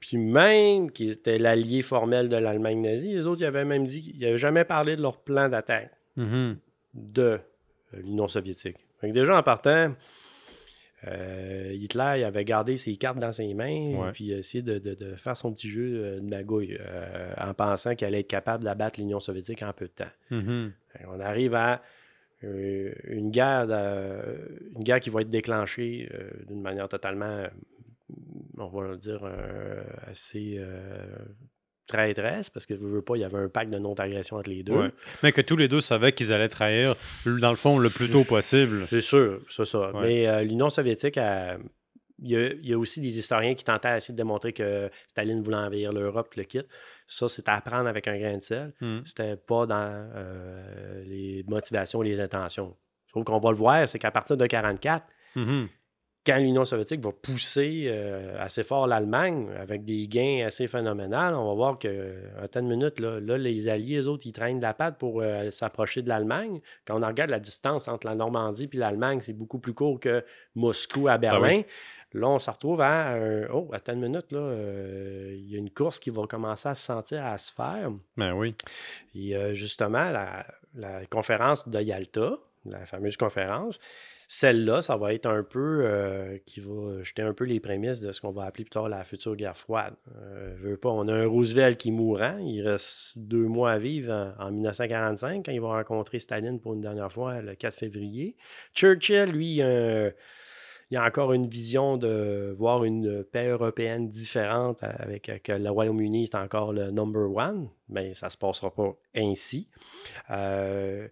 [0.00, 4.02] Puis même qui était l'allié formel de l'Allemagne nazie, les autres, ils avaient même dit
[4.02, 6.56] qu'ils n'avaient jamais parlé de leur plan d'attaque Mhm.
[6.94, 7.38] de euh,
[8.02, 8.76] l'Union soviétique.
[9.00, 9.94] Que déjà en partant,
[11.06, 14.12] euh, Hitler il avait gardé ses cartes dans ses mains Ouais.
[14.12, 17.94] puis essayé de, de- de faire son petit jeu euh, de magouille euh, en pensant
[17.94, 20.10] qu'il allait être capable d'abattre l'Union soviétique en peu de temps.
[20.30, 20.72] Mhm.
[20.88, 21.80] Fait qu'on arrive à
[22.42, 27.48] une, guerre de- une guerre qui va être déclenchée euh, d'une manière totalement, euh,
[28.58, 31.04] on va dire, euh, assez euh,
[31.86, 34.62] traîtresse, parce que je veux pas, il y avait un pacte de non-agression entre les
[34.62, 34.74] deux.
[34.74, 34.90] Ouais.
[35.22, 38.24] Mais que tous les deux savaient qu'ils allaient trahir, dans le fond, le plus tôt
[38.24, 38.86] possible.
[38.88, 39.92] C'est sûr, c'est ça.
[39.94, 40.02] Ouais.
[40.06, 41.56] Mais euh, l'Union soviétique, a-
[42.20, 44.52] il y, a, il y a aussi des historiens qui tentaient à essayer de démontrer
[44.52, 46.62] que Staline voulait envahir l'Europe, le kit.
[47.06, 48.72] Ça, c'est à prendre avec un grain de sel.
[48.80, 49.02] Mhm.
[49.04, 52.76] C'était pas dans euh, les motivations, les intentions.
[53.06, 55.68] Je trouve qu'on va le voir, c'est qu'à partir de 1944, Mhm.
[56.26, 61.48] quand l'Union soviétique va pousser euh, assez fort l'Allemagne avec des gains assez phénoménaux, on
[61.48, 64.58] va voir que en temps de minute, là, là, les Alliés, eux autres, ils traînent
[64.58, 66.60] de la patte pour euh, s'approcher de l'Allemagne.
[66.86, 70.22] Quand on regarde la distance entre la Normandie et l'Allemagne, c'est beaucoup plus court que
[70.54, 71.62] Moscou à Berlin.
[72.12, 73.48] Là, on se retrouve à un...
[73.52, 76.74] Oh, attends une minute, là, euh, il y a une course qui va commencer à
[76.74, 77.90] se sentir, à se faire.
[78.16, 78.54] Ben oui.
[79.14, 83.78] Et euh, justement, la, la conférence de Yalta, la fameuse conférence,
[84.30, 88.12] celle-là, ça va être un peu euh, qui va jeter un peu les prémices de
[88.12, 89.94] ce qu'on va appeler plus tard la future guerre froide.
[90.16, 93.72] Euh, je veux pas, on a un Roosevelt qui est mourant, il reste deux mois
[93.72, 97.54] à vivre en, en 1945 quand il va rencontrer Staline pour une dernière fois le
[97.54, 98.36] 4 février.
[98.74, 100.10] Churchill, lui, euh,
[100.90, 106.22] il a encore une vision de voir une paix européenne différente avec que le Royaume-Uni
[106.24, 107.68] est encore le number one.
[107.90, 109.66] ben, ça ne se passera pas ainsi.
[110.30, 111.08] Euh,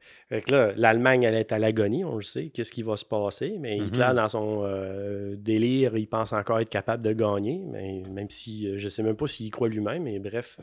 [0.48, 2.48] là, l'Allemagne, elle est à l'agonie, on le sait.
[2.48, 3.56] Qu'est-ce qui va se passer?
[3.58, 4.16] Mais Hitler, Mhm.
[4.16, 8.78] dans son euh, délire, il pense encore être capable de gagner, mais même si euh,
[8.78, 10.58] je ne sais même pas s'il y croit lui-même, mais bref,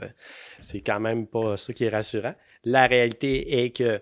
[0.60, 2.36] c'est quand même pas ça qui est rassurant.
[2.64, 4.00] La réalité est que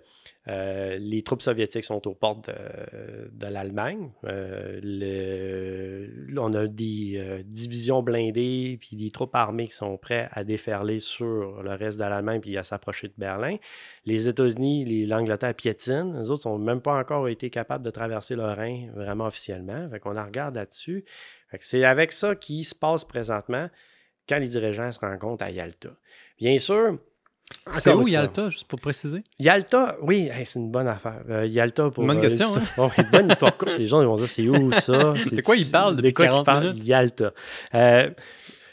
[0.47, 4.11] euh, les troupes soviétiques sont aux portes de, l'Allemagne.
[4.23, 10.43] Euh, on a des euh, divisions blindées puis des troupes armées qui sont prêtes à
[10.43, 13.57] déferler sur le reste de l'Allemagne puis à s'approcher de Berlin.
[14.05, 16.19] Les États-Unis, l'Angleterre piétinent.
[16.19, 19.89] Les autres n'ont même pas encore été capables de traverser le Rhin vraiment officiellement.
[19.89, 21.05] Fait qu'on regarde là-dessus.
[21.59, 23.69] C'est avec ça qui se passe présentement
[24.27, 25.89] quand les dirigeants se rencontrent à Yalta.
[26.37, 26.97] Bien sûr,
[27.73, 29.23] C'est où une Yalta, juste pour préciser?
[29.39, 31.21] Yalta, oui, hey, c'est une bonne affaire.
[31.29, 32.05] Euh, Yalta pour.
[32.05, 33.77] Bonne euh, question, une histoire- Ouais, bonne histoire courte.
[33.77, 35.13] Les gens ils vont dire c'est où ça?
[35.31, 36.67] De quoi ils parlent de depuis quoi qu'ils 40 parlent?
[36.73, 36.87] minutes?
[36.87, 37.33] Yalta.
[37.75, 38.09] Euh,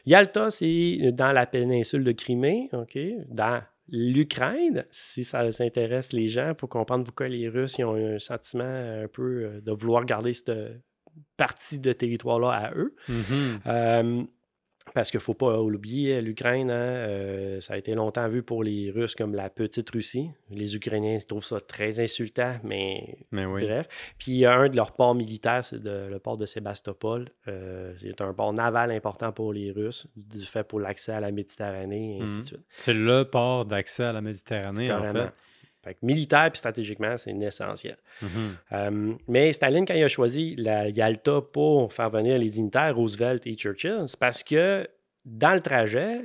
[0.07, 3.61] Yalta, c'est dans la péninsule de Crimée, OK, dans
[3.91, 8.65] l'Ukraine, si ça s'intéresse les gens pour comprendre pourquoi les Russes ils ont un sentiment
[8.65, 10.53] un peu de vouloir garder cette
[11.37, 12.95] partie de territoire-là à eux.
[13.09, 13.61] Mhm.
[13.67, 14.23] Euh,
[14.95, 18.63] parce qu'il ne faut pas l'oublier, l'Ukraine, hein, euh, ça a été longtemps vu pour
[18.65, 20.31] les Russes comme la petite Russie.
[20.51, 23.65] Les Ukrainiens ils trouvent ça très insultant, mais Mais oui.
[23.65, 23.89] bref.
[24.19, 27.27] Puis il y a un de leurs ports militaires, c'est le port de Sébastopol.
[27.49, 31.31] Euh, c'est un port naval important pour les Russes, du fait pour l'accès à la
[31.31, 32.41] Méditerranée, et ainsi Mhm.
[32.41, 32.61] de suite.
[32.77, 35.33] C'est le port d'accès à la Méditerranée, en fait.
[35.89, 37.97] Fait que militaire puis stratégiquement, c'est essentiel.
[38.21, 38.29] Mhm.
[38.73, 43.47] Euh, mais Staline, quand il a choisi la Yalta pour faire venir les dignitaires, Roosevelt
[43.47, 44.87] et Churchill, c'est parce que
[45.25, 46.25] dans le trajet,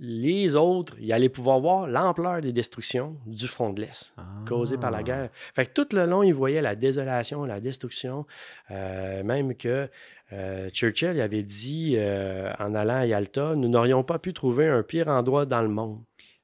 [0.00, 4.14] les autres, ils allaient pouvoir voir l'ampleur des destructions du front de l'Est
[4.46, 5.02] causées par la Ah.
[5.02, 5.28] guerre.
[5.54, 8.26] Fait que tout le long, ils voyaient la désolation, la destruction,
[8.70, 9.88] euh, même que
[10.32, 14.68] euh, Churchill il avait dit euh, en allant à Yalta, nous n'aurions pas pu trouver
[14.68, 15.98] un pire endroit dans le monde.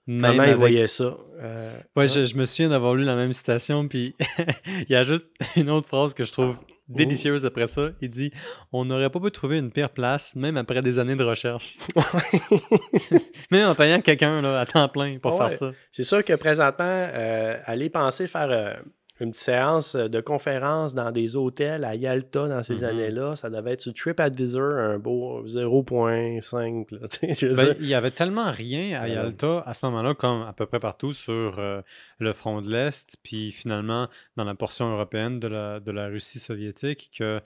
[0.08, 1.16] Même Comment il avec- voyait ça?
[1.40, 4.14] Euh, Ouais, je, je me souviens d'avoir lu la même citation, puis
[4.68, 6.56] il y a juste une autre phrase que je trouve
[6.88, 7.88] délicieuse après ça.
[8.00, 8.30] Il dit
[8.72, 11.76] On n'aurait pas pu trouver une pire place, même après des années de recherche.
[13.50, 15.48] même en payant quelqu'un là, à temps plein pour Ouais.
[15.48, 15.72] faire ça.
[15.90, 18.74] C'est sûr que présentement, euh, aller penser faire euh,
[19.20, 22.84] une petite séance euh, de conférence dans des hôtels à Yalta dans ces Mhm.
[22.84, 26.90] années-là, ça devait être sur TripAdvisor, un beau 0.5.
[26.92, 29.14] là, tu sais, je veux Ben, il y avait tellement rien à non.
[29.14, 31.80] Yalta à ce moment-là, comme à peu près partout sur euh,
[32.18, 36.38] le front de l'Est, puis finalement dans la portion européenne de la, de la Russie
[36.38, 37.40] soviétique, que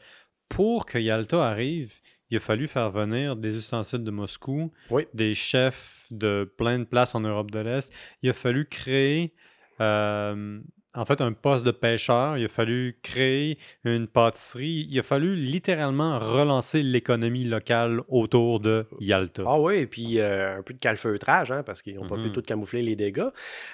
[0.49, 1.95] pour que Yalta arrive,
[2.31, 5.07] il a fallu faire venir des ustensiles de Moscou, Oui.
[5.15, 7.93] des chefs de plein de places en Europe de l'Est.
[8.23, 9.33] Il a fallu créer
[9.81, 10.61] euh,
[10.95, 15.37] en fait un poste de pêcheur, il a fallu créer une pâtisserie, il a fallu
[15.37, 19.45] littéralement relancer l'économie locale autour de Yalta.
[19.47, 22.23] Ah oui, et puis euh, un peu de calfeutrage, hein, parce qu'ils n'ont pas pu
[22.23, 22.33] Mhm.
[22.33, 23.29] tout camoufler les dégâts.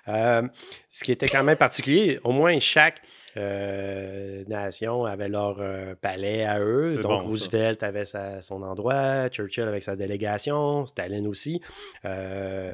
[0.09, 0.42] Euh,
[0.90, 3.00] ce qui était quand même particulier, au moins chaque
[3.38, 6.94] euh, nation avait leur euh, palais à eux.
[6.96, 7.24] Donc bon, ça.
[7.26, 11.61] Roosevelt avait sa- son endroit, Churchill avec sa délégation, Staline aussi.
[12.07, 12.72] Euh,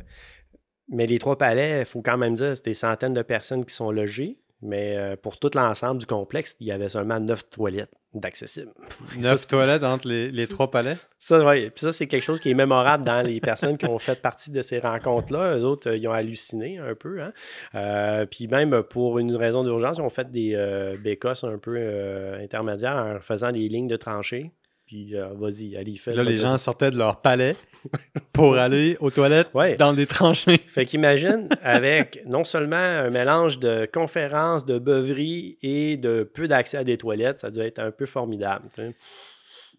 [0.93, 3.75] mais les trois palais, il faut quand même dire, c'est des centaines de personnes qui
[3.75, 4.39] sont logées.
[4.65, 8.71] Mais euh, pour tout l'ensemble du complexe, il y avait seulement neuf toilettes d'accessibles.
[9.17, 10.97] Neuf toilettes entre les, trois palais?
[11.19, 11.71] Ça, ouais.
[11.71, 14.53] Puis ça, c'est quelque chose qui est mémorable dans les personnes qui ont fait partie
[14.53, 15.59] de ces rencontres-là.
[15.59, 17.23] Eux autres, euh, ils ont halluciné un peu.
[17.23, 17.33] Hein?
[17.75, 21.75] Euh, puis même pour une raison d'urgence, ils ont fait des euh, bécosses un peu
[21.77, 24.53] euh, intermédiaires en faisant des lignes de tranchées.
[24.93, 27.57] Puis euh, vas-y, allez, fais Là, les gens sortaient de leur palais
[28.35, 29.75] pour aller aux toilettes Ouais.
[29.77, 30.61] dans des tranchées.
[30.67, 36.77] Fait qu'imagine, avec non seulement un mélange de conférences, de beuveries et de peu d'accès
[36.77, 38.69] à des toilettes, ça doit être un peu formidable.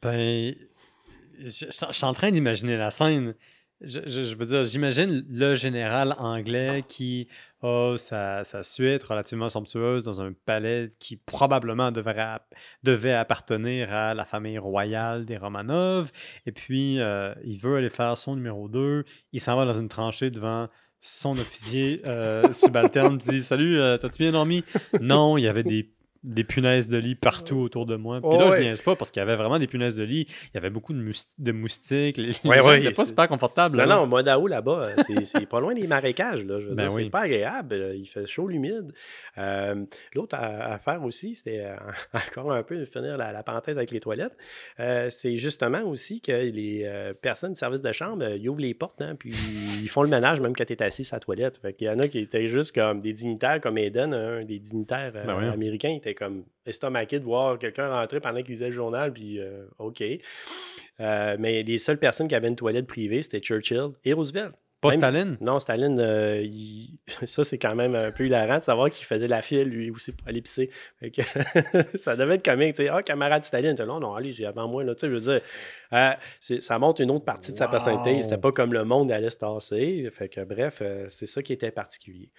[0.01, 0.55] Ben,
[1.39, 3.35] je, je- je suis en train d'imaginer la scène.
[3.83, 7.27] Je, veux dire, j'imagine le général anglais qui
[7.61, 12.39] a sa, sa suite relativement somptueuse dans un palais qui probablement devrait,
[12.83, 16.11] devait appartenir à la famille royale des Romanov.
[16.45, 19.03] Et puis, euh, il veut aller faire son numéro 2.
[19.31, 20.69] Il s'en va dans une tranchée devant
[21.01, 23.17] son officier euh, subalterne.
[23.17, 24.63] dit Salut, euh, t'as-tu bien dormi
[25.01, 25.89] Non, il y avait des
[26.23, 28.19] des punaises de lit partout autour de moi.
[28.21, 30.25] Puis Oh, là, je niaise pas parce qu'il y avait vraiment des punaises de lit.
[30.29, 32.17] Il y avait beaucoup de, moustiques.
[32.17, 33.77] Les, Ouais, gens ouais, n'étaient pas super confortables.
[33.77, 33.95] Non, là.
[33.97, 36.43] non, au mois d'août, là-bas, euh, c'est- c'est pas loin des marécages.
[36.45, 37.03] Là, je veux Ben oui.
[37.05, 37.73] c'est pas agréable.
[37.75, 38.93] euh, Il fait chaud, humide.
[39.37, 39.83] Euh,
[40.15, 41.75] L'autre à, à faire aussi, c'était euh,
[42.37, 44.37] encore un peu de finir la, la parenthèse avec les toilettes.
[44.79, 46.89] euh, c'est justement aussi que les
[47.21, 49.31] personnes du service de chambre, ils ouvrent les portes, hein, puis
[49.81, 51.57] ils font le ménage même quand tu es assis à la toilette.
[51.61, 54.59] Fait qu'il y en a qui étaient juste comme des dignitaires comme Eden, un des
[54.59, 58.73] dignitaires euh, Ben américains, il comme estomaqué de voir quelqu'un rentrer pendant qu'il lisait le
[58.73, 60.03] journal, puis euh, OK.
[60.99, 64.53] Euh, mais les seules personnes qui avaient une toilette privée, c'était Churchill et Roosevelt.
[64.81, 65.37] Pas Même- Staline?
[65.39, 69.29] Non, Staline, euh, il- ça, c'est quand même un peu hilarant de savoir qu'il faisait
[69.29, 70.69] la file, lui aussi, pour aller pisser.
[70.99, 71.21] Fait que
[71.97, 72.89] ça devait être comique, tu sais.
[72.89, 74.93] Ah, camarade Staline, là, non, allez, j'ai avant moi, là.
[74.93, 75.41] Tu sais, je veux dire,
[75.93, 76.11] euh,
[76.59, 77.71] ça montre une autre partie de sa Wow.
[77.71, 78.21] personnalité.
[78.23, 80.09] C'était pas comme le monde allait se tasser.
[80.13, 82.29] Fait que, bref, euh, c'est ça qui était particulier.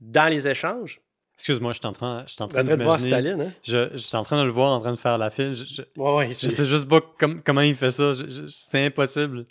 [0.00, 1.00] Dans les échanges,
[1.38, 3.10] Excuse-moi, je suis en train, je suis en train de voir d'imaginer.
[3.32, 3.52] Staline, hein?
[3.62, 5.54] Je, je suis en train de le voir en train de faire la file.
[5.54, 8.10] Je, je, Ouais, ouais, je sais juste pas com- comment il fait ça.
[8.48, 9.46] C'est impossible.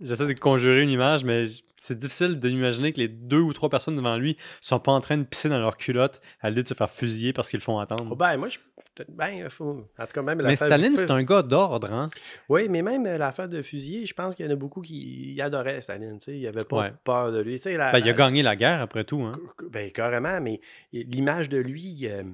[0.00, 1.44] J'essaie de conjurer une image, mais
[1.76, 5.18] c'est difficile d'imaginer que les deux ou trois personnes devant lui sont pas en train
[5.18, 7.76] de pisser dans leur culotte à l'idée de se faire fusiller parce qu'ils le font
[7.76, 8.16] Oh, attendre.
[8.16, 8.58] ben, moi, je.
[9.08, 9.86] Ben, faut...
[9.98, 12.10] En tout cas, même mais Staline, c'est un gars d'ordre, hein?
[12.50, 15.38] Oui, mais même euh, l'affaire de fusiller, je pense qu'il y en a beaucoup qui
[15.40, 16.18] adoraient Staline.
[16.18, 16.92] Tu sais, il avait pas Ouais.
[17.04, 17.52] peur de lui.
[17.56, 19.32] Tu sais, la- Ben, il a gagné la guerre après tout, hein?
[19.70, 20.60] Ben, carrément, mais
[20.92, 22.24] l'image de lui, euh,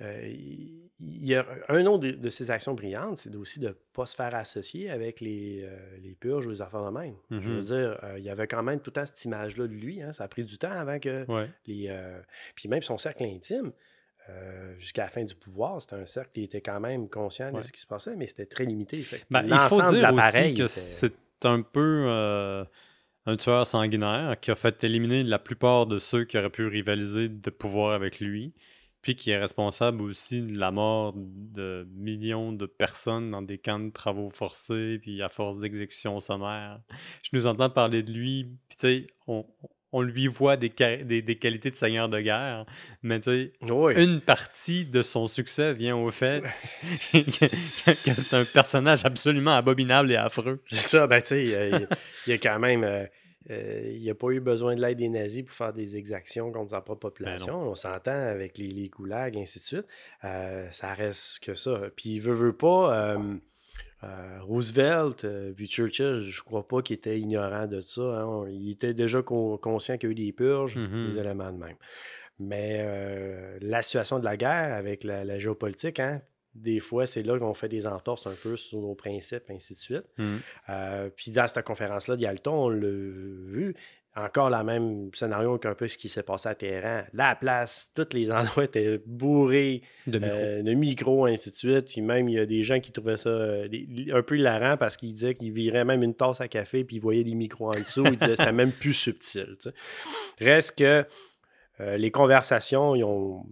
[0.00, 3.72] il il y a un autre de, de ses actions brillantes, c'est aussi de ne
[3.92, 7.14] pas se faire associer avec les, euh, les purges ou les affaires de même.
[7.30, 7.60] Je veux Mhm.
[7.62, 10.02] dire, euh, il y avait quand même tout le temps cette image-là de lui.
[10.02, 10.12] hein.
[10.12, 11.48] Ça a pris du temps avant que Ouais.
[11.66, 11.86] les.
[11.88, 12.20] euh,
[12.56, 13.70] Puis même son cercle intime,
[14.28, 17.56] euh, jusqu'à la fin du pouvoir, c'était un cercle qui était quand même conscient de
[17.58, 17.62] Ouais.
[17.62, 19.00] ce qui se passait, mais c'était très limité.
[19.02, 21.14] Fait Ben, il faut dire aussi que était- c'est
[21.44, 22.64] un peu euh,
[23.26, 27.28] un tueur sanguinaire qui a fait éliminer la plupart de ceux qui auraient pu rivaliser
[27.28, 28.52] de pouvoir avec lui,
[29.02, 33.78] puis qui est responsable aussi de la mort de millions de personnes dans des camps
[33.78, 36.80] de travaux forcés, puis à force d'exécutions sommaires.
[37.22, 39.46] Je nous entends parler de lui, puis tu sais, on,
[39.92, 40.68] on lui voit des,
[41.04, 42.66] des, des qualités de seigneur de guerre,
[43.02, 43.94] mais tu sais, Oui.
[43.96, 46.42] une partie de son succès vient au fait
[47.12, 50.62] que, que c'est un personnage absolument abominable et affreux.
[50.68, 51.88] C'est ça, ben tu sais, il,
[52.26, 52.84] il y a quand même.
[52.84, 53.06] euh,
[53.50, 56.70] euh, il n'a pas eu besoin de l'aide des nazis pour faire des exactions contre
[56.70, 57.58] sa propre population.
[57.70, 59.86] On s'entend avec les, les goulags, et ainsi de suite.
[60.24, 61.80] Euh, ça reste que ça.
[61.96, 63.14] Puis il veut, veut pas.
[63.16, 65.26] euh, Roosevelt,
[65.56, 68.00] puis Churchill, je crois pas qu'il était ignorant de ça.
[68.02, 68.44] hein.
[68.48, 71.10] Il était déjà con- conscient qu'il y a eu des purges, Mhm.
[71.10, 71.76] des éléments de même.
[72.38, 76.22] Mais la situation de la guerre avec la, la géopolitique, hein,
[76.54, 79.78] des fois, c'est là qu'on fait des entorses un peu sur nos principes, ainsi de
[79.78, 80.06] suite.
[80.16, 80.36] Mm.
[80.70, 83.74] Euh, puis dans cette conférence-là d'Yalta, on l'a vu.
[84.16, 87.02] Encore le même scénario qu'un peu ce qui s'est passé à Téhéran.
[87.12, 91.86] La place, tous les endroits étaient bourrés De euh, de micros, ainsi de suite.
[91.92, 93.68] Puis même, il y a des gens qui trouvaient ça euh,
[94.12, 97.02] un peu hilarant parce qu'ils disaient qu'ils viraient même une tasse à café puis ils
[97.02, 98.04] voyaient des micros en dessous.
[98.06, 99.56] Ils disaient que c'était même plus subtil.
[100.40, 101.04] Reste que
[101.80, 103.46] euh, les conversations, ils ont,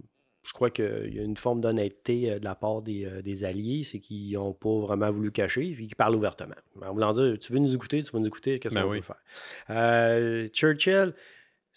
[0.47, 3.45] je crois qu'il y a une forme d'honnêteté euh, de la part des, euh, des
[3.45, 6.55] alliés, c'est qu'ils n'ont pas vraiment voulu cacher, puis qu'ils parlent ouvertement.
[6.81, 9.01] En voulant dire, tu veux nous écouter, tu vas nous écouter, qu'est-ce Ben qu'on oui.
[9.01, 9.23] peut faire?
[9.71, 11.13] Euh, Churchill,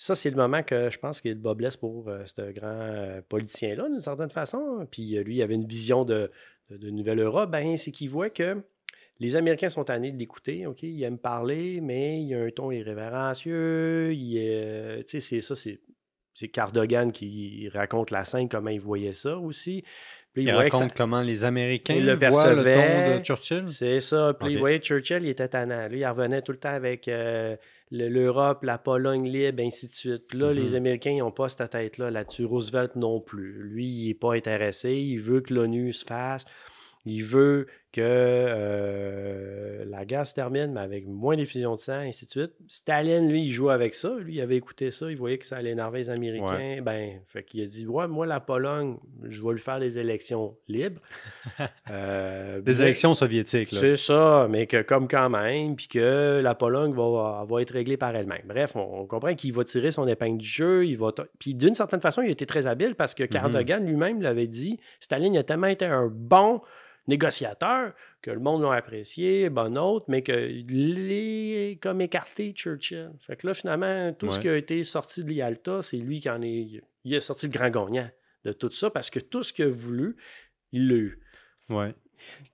[0.02, 3.22] ça, c'est le moment que je pense qu'il bas blesse pour euh, ce grand euh,
[3.28, 4.88] politicien-là, d'une certaine façon.
[4.90, 6.32] Puis euh, lui, il avait une vision de,
[6.70, 7.52] de, de Nouvelle Europe.
[7.52, 8.64] Ben, c'est qu'il voit que
[9.20, 10.66] les Américains sont tannés de l'écouter.
[10.68, 14.14] OK, il aime parler, mais il y a un ton irrévérencieux.
[14.14, 15.82] Il, sais, c'est ça, c'est.
[16.40, 19.84] C'est Cardogan qui raconte la scène, comment il voyait ça aussi.
[20.34, 23.12] Puis Il ça- raconte comment les Américains le voient le percevait.
[23.14, 23.64] ton de Churchill?
[23.68, 24.34] c'est ça.
[24.40, 24.54] Puis, Ok.
[24.54, 25.88] vous voyez, Churchill, il était tannant.
[25.88, 27.56] Lui, il revenait tout le temps avec euh,
[27.92, 30.28] le- l'Europe, la Pologne libre, ainsi de suite.
[30.28, 30.60] Puis là, Mhm.
[30.60, 32.46] les Américains, ils n'ont pas cette tête-là là-dessus.
[32.46, 33.64] Roosevelt non plus.
[33.64, 34.94] Lui, il n'est pas intéressé.
[34.94, 36.46] Il veut que l'ONU se fasse.
[37.06, 38.02] Il veut que
[38.80, 42.52] euh, la guerre se termine, mais avec moins d'effusion de sang, ainsi de suite.
[42.68, 44.16] Staline, lui, il jouait avec ça.
[44.20, 45.10] Lui, il avait écouté ça.
[45.10, 46.82] Il voyait que ça allait énerver les Américains.
[46.84, 50.56] Ben, fait qu'il a dit Ouais, moi, la Pologne, je vais lui faire des élections
[50.68, 51.02] libres.
[51.92, 53.72] Euh, Des mais- élections soviétiques.
[53.72, 53.80] Là.
[53.80, 57.98] c'est ça, mais que comme quand même, puis que la Pologne va, va être réglée
[57.98, 58.44] par elle-même.
[58.46, 60.86] Bref, on, on comprend qu'il va tirer son épingle du jeu.
[60.86, 64.22] Il va puis d'une certaine façon, il a été très habile parce que Cardogan lui-même
[64.22, 64.80] l'avait dit.
[65.00, 66.62] Staline a tellement été un bon
[67.10, 73.12] négociateur que le monde l'a apprécié, bon autre, mais que les comme écarté Churchill.
[73.26, 76.30] Fait que là, finalement, tout ce qui a été sorti de l'Ialta, c'est lui qui
[76.30, 76.82] en est.
[77.04, 78.10] Il a sorti le grand gagnant
[78.46, 80.16] de tout ça parce que tout ce qu'il a voulu,
[80.72, 81.20] il l'a eu.
[81.70, 81.94] Ouais.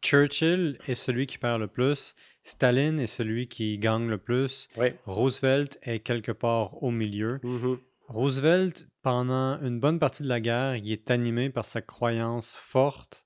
[0.01, 2.16] Churchill est celui qui perd le plus.
[2.43, 4.68] Staline est celui qui gagne le plus.
[5.06, 7.39] Roosevelt est quelque part au milieu.
[7.43, 7.80] Mhm.
[8.08, 13.26] Roosevelt, pendant une bonne partie de la guerre, il est animé par sa croyance forte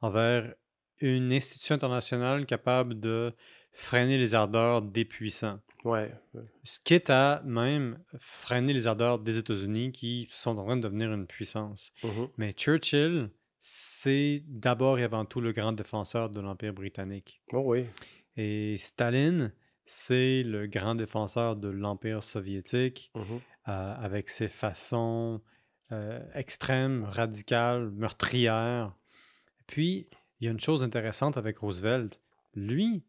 [0.00, 0.54] envers
[1.00, 3.32] une institution internationale capable de
[3.72, 5.60] freiner les ardeurs des puissants.
[5.84, 6.12] Ouais.
[6.64, 10.82] Ce qui est à même freiner les ardeurs des États-Unis qui sont en train de
[10.82, 11.92] devenir une puissance.
[12.04, 12.28] Mhm.
[12.36, 13.30] Mais Churchill,
[13.60, 17.40] c'est d'abord et avant tout le grand défenseur de l'Empire britannique.
[17.52, 17.86] Oh oui.
[18.36, 19.52] Et Staline,
[19.86, 23.40] c'est le grand défenseur de l'Empire soviétique Mhm.
[23.68, 25.40] euh, avec ses façons
[25.92, 28.94] euh, extrêmes, radicales, meurtrières.
[29.66, 30.06] Puis,
[30.40, 32.20] il y a une chose intéressante avec Roosevelt.
[32.54, 33.02] Lui,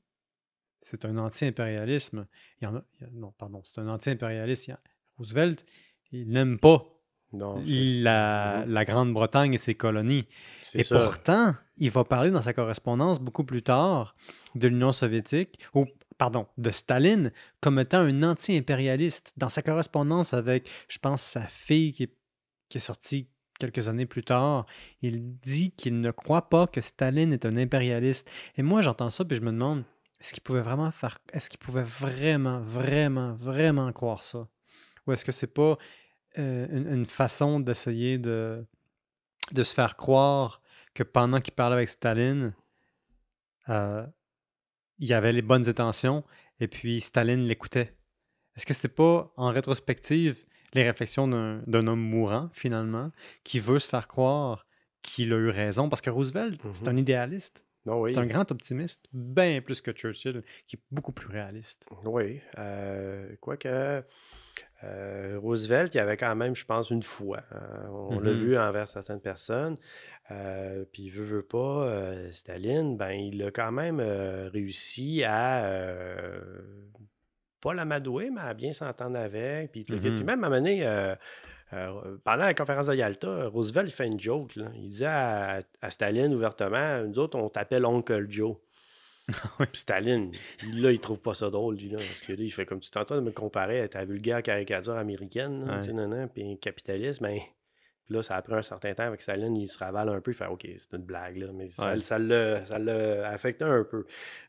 [0.82, 2.28] c'est un anti-impérialisme.
[3.14, 4.72] Non, pardon, c'est un anti-impérialiste.
[5.18, 5.66] Roosevelt,
[6.12, 6.86] il n'aime pas
[7.34, 10.28] la, la Grande-Bretagne et ses colonies.
[10.74, 14.16] Et pourtant, il va parler dans sa correspondance beaucoup plus tard
[14.56, 15.86] de l'Union soviétique, ou
[16.18, 19.34] pardon, de Staline comme étant un anti-impérialiste.
[19.38, 22.18] Dans sa correspondance avec, je pense, sa fille qui est,
[22.68, 23.30] qui est sortie
[23.62, 24.66] quelques années plus tard,
[25.02, 28.30] il dit qu'il ne croit pas que Staline est un impérialiste.
[28.58, 29.84] Et moi, j'entends ça, puis je me demande,
[30.20, 34.48] est-ce qu'il pouvait vraiment faire, est-ce qu'il pouvait vraiment, vraiment, vraiment croire ça?
[35.06, 35.78] Ou est-ce que c'est pas
[36.40, 38.66] euh, une, façon d'essayer de,
[39.56, 40.62] se faire croire
[40.94, 42.54] que pendant qu'il parlait avec Staline,
[43.70, 44.06] euh,
[44.98, 46.24] il y avait les bonnes intentions
[46.60, 47.96] et puis Staline l'écoutait?
[48.56, 53.12] Est-ce que c'est pas, en rétrospective, les réflexions d'un homme mourant, finalement,
[53.44, 54.66] qui veut se faire croire
[55.02, 55.90] qu'il a eu raison?
[55.90, 57.66] Parce que Roosevelt, c'est un idéaliste.
[57.90, 61.88] Ah c'est un grand optimiste, bien plus que Churchill, qui est beaucoup plus réaliste.
[62.06, 62.40] Oui.
[62.60, 64.04] Euh, quoique,
[64.84, 67.42] euh, Roosevelt, il avait quand même, je pense, une foi.
[67.52, 67.90] Hein.
[67.90, 68.36] On l'a mm-hmm.
[68.36, 69.78] vu envers certaines personnes.
[70.30, 75.68] Euh, puis, veut, veut pas, Staline, ben, il a quand même réussi à
[77.62, 79.72] pas l'amadouer, mais à bien s'entendre avec.
[79.72, 80.24] Puis, mm-hmm.
[80.24, 81.16] même à mener.
[82.24, 84.56] pendant la conférence de Yalta, Roosevelt il fait une joke.
[84.76, 88.58] Il disait à, à, Staline ouvertement Nous autres, on t'appelle Oncle Joe.
[89.74, 90.32] Staline,
[90.74, 92.90] là, il trouve pas ça drôle, lui, là, parce que là, il fait comme tu
[92.90, 95.66] t'entends de me comparer à ta vulgaire caricature américaine,
[96.34, 97.44] puis un capitaliste, mais ben,
[98.12, 100.34] là, ça a pris un certain temps avec Staline, il se ravale un peu, il
[100.36, 104.06] fait OK, c'est une blague, là, mais ça, ça l'a affecté un peu.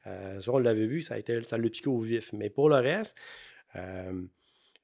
[0.06, 2.32] Euh, ça, on l'avait vu, ça l'a piqué au vif.
[2.32, 3.16] Mais pour le reste,
[3.76, 4.22] euh,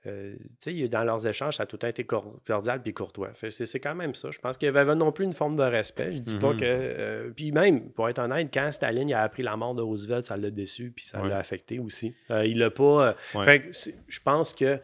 [0.09, 3.31] euh, dans leurs échanges, ça a tout été cordial puis courtois.
[3.51, 4.31] C'est quand même ça.
[4.31, 6.13] Je pense qu'il y avait non plus une forme de respect.
[6.13, 6.61] Je dis pas mm-hmm.
[6.61, 6.65] que.
[6.65, 10.37] Euh, puis même, pour être honnête, quand Staline a appris la mort de Roosevelt, ça
[10.37, 12.15] l'a déçu puis ça l'a affecté aussi.
[12.31, 13.15] Euh, il l'a pas.
[13.35, 14.81] je pense que.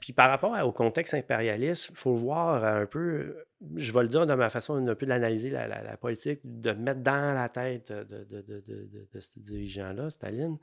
[0.00, 3.36] Puis par rapport au contexte impérialiste, il faut voir un peu.
[3.76, 7.00] Je vais le dire de ma façon un peu d'analyser la, la, politique, de mettre
[7.00, 10.58] dans la tête de, de, de, de ce dirigeant-là, Staline.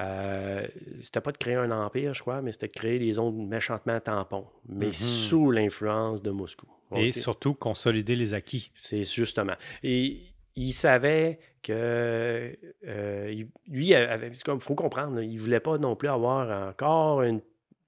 [0.00, 0.66] Euh,
[1.00, 4.00] c'était pas de créer un empire, je crois, mais c'était de créer des zones méchantement
[4.00, 4.92] tampons, mais mhm.
[4.92, 6.66] sous l'influence de Moscou.
[6.94, 8.70] Et surtout consolider les acquis.
[8.74, 9.54] C'est justement.
[9.82, 10.20] Et
[10.56, 12.54] il savait que
[12.86, 17.40] euh, lui, il faut comprendre, il voulait pas non plus avoir encore une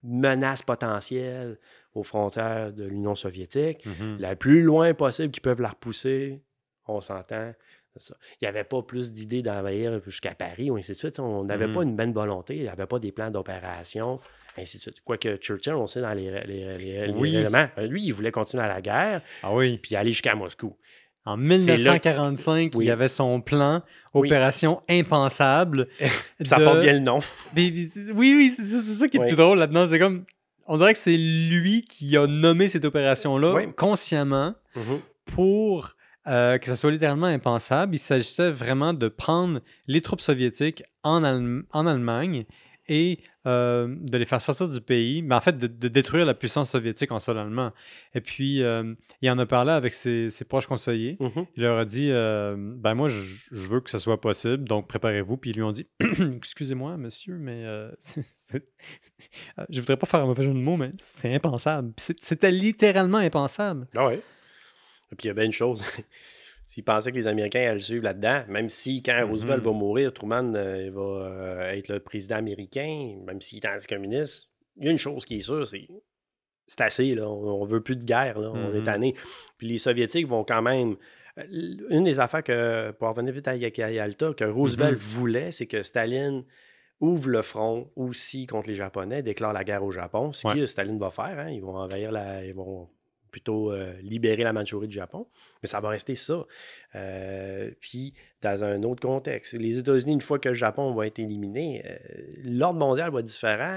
[0.02, 1.58] menace potentielle
[1.94, 3.84] aux frontières de l'Union soviétique.
[3.86, 4.16] Mhm.
[4.18, 6.42] La plus loin possible qu'ils peuvent la repousser,
[6.86, 7.52] on s'entend,
[7.96, 11.18] il n'y avait pas plus d'idées d'envahir jusqu'à Paris ou ainsi de suite.
[11.18, 11.88] On n'avait pas mm.
[11.88, 14.20] une bonne volonté, il n'y avait pas des plans d'opération,
[14.58, 14.96] ainsi de suite.
[15.04, 19.22] Quoique Churchill, on sait dans les, éléments, euh, lui, il voulait continuer à la guerre,
[19.42, 19.78] ah oui.
[19.78, 20.76] puis aller jusqu'à Moscou.
[21.26, 23.82] En 1945, il y avait son plan,
[24.12, 25.88] Opération Impensable.
[26.42, 27.20] ça porte bien le nom.
[27.56, 27.72] oui,
[28.14, 29.86] oui, c'est ça, qui est le plus drôle là-dedans.
[29.88, 30.26] C'est comme,
[30.66, 35.00] on dirait que c'est lui qui a nommé cette opération-là consciemment mm-hmm.
[35.34, 37.94] pour euh, que ça soit littéralement impensable.
[37.94, 41.22] Il s'agissait vraiment de prendre les troupes soviétiques en,
[41.70, 42.46] en Allemagne
[42.86, 46.70] et euh, de les faire sortir du pays, mais en fait de, détruire la puissance
[46.70, 47.72] soviétique en sol allemand.
[48.14, 51.16] Et puis, euh, il en a parlé avec ses, proches conseillers.
[51.20, 51.46] Mm-hmm.
[51.56, 55.36] Il leur a dit Ben, moi, je, veux que ça soit possible, donc préparez-vous.
[55.36, 55.86] Puis ils lui ont dit
[56.36, 57.64] Excusez-moi, monsieur, mais
[59.70, 61.92] je voudrais pas faire un mauvais jeu de mots, mais c'est impensable.
[61.96, 63.86] C'était littéralement impensable.
[63.94, 64.22] Ah ouais?
[65.12, 65.82] Et puis il y a bien une chose.
[66.66, 69.28] S'ils pensaient que les Américains allaient le suivre là-dedans, même si quand mm-hmm.
[69.28, 74.48] Roosevelt va mourir, Truman euh, va euh, être le président américain, même s'il est anticommuniste,
[74.76, 75.86] il y a une chose qui est sûre, c'est
[76.66, 77.28] c'est assez, là.
[77.28, 78.50] On, ne veut plus de guerre, là.
[78.50, 78.84] On est mm-hmm.
[78.84, 79.14] tanné.
[79.58, 80.96] Puis les Soviétiques vont quand même.
[81.38, 81.44] Euh,
[81.90, 85.14] une des affaires que, pour revenir vite à Yalta, que Roosevelt mm-hmm.
[85.16, 86.44] voulait, c'est que Staline
[87.00, 90.98] ouvre le front aussi contre les Japonais, déclare la guerre au Japon, ce que Staline
[90.98, 91.38] va faire.
[91.38, 91.50] Hein.
[91.50, 92.44] Ils vont envahir la.
[92.44, 92.88] Ils vont
[93.34, 95.26] plutôt euh, libérer la Mandchourie du Japon,
[95.60, 96.46] mais ça va rester ça.
[96.94, 101.18] Euh, puis, dans un autre contexte, les États-Unis, une fois que le Japon va être
[101.18, 101.96] éliminé, euh,
[102.44, 103.74] l'ordre mondial va être différent.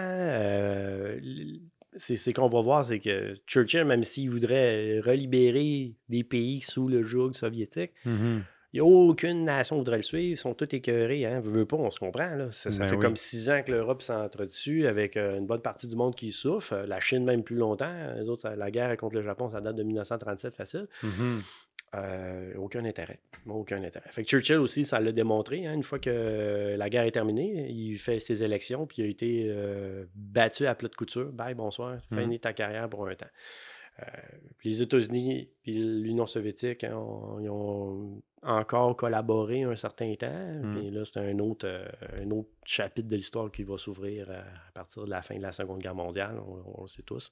[1.95, 7.01] c'est qu'on va voir, c'est que Churchill, même s'il voudrait relibérer des pays sous le
[7.01, 8.41] joug soviétique, mm-hmm.
[8.73, 10.27] Il n'y a aucune nation qui voudrait le suivre.
[10.27, 11.25] Ils sont tous écœurés.
[11.25, 11.39] Hein?
[11.39, 12.35] Veux, pas, on se comprend.
[12.35, 12.51] Là.
[12.51, 15.95] Ça, ben fait comme six ans que l'Europe s'entretue avec euh, une bonne partie du
[15.95, 16.73] monde qui souffre.
[16.73, 17.93] Euh, la Chine, même plus longtemps.
[18.17, 20.87] Les autres, la guerre contre le Japon, ça date de 1937 facile.
[21.01, 21.39] Mm-hmm.
[21.95, 23.19] Euh, aucun intérêt.
[23.47, 24.09] Aucun intérêt.
[24.09, 25.65] Fait que Churchill aussi, ça l'a démontré.
[25.65, 29.07] Hein, une fois que la guerre est terminée, il fait ses élections, puis il a
[29.07, 29.55] été
[30.13, 31.31] battu à plat de couture.
[31.31, 31.99] Bye, bonsoir.
[32.11, 32.19] Mm.
[32.19, 33.27] Finis ta carrière pour un temps.
[34.63, 36.99] Les États-Unis et l'Union soviétique hein,
[37.41, 40.27] ils ont encore collaboré un certain temps.
[40.27, 40.93] Et mmh.
[40.93, 41.67] là, c'est un autre,
[42.15, 45.51] un autre chapitre de l'histoire qui va s'ouvrir à, partir de la fin de la
[45.51, 46.39] Seconde Guerre mondiale.
[46.45, 47.31] On, le sait tous.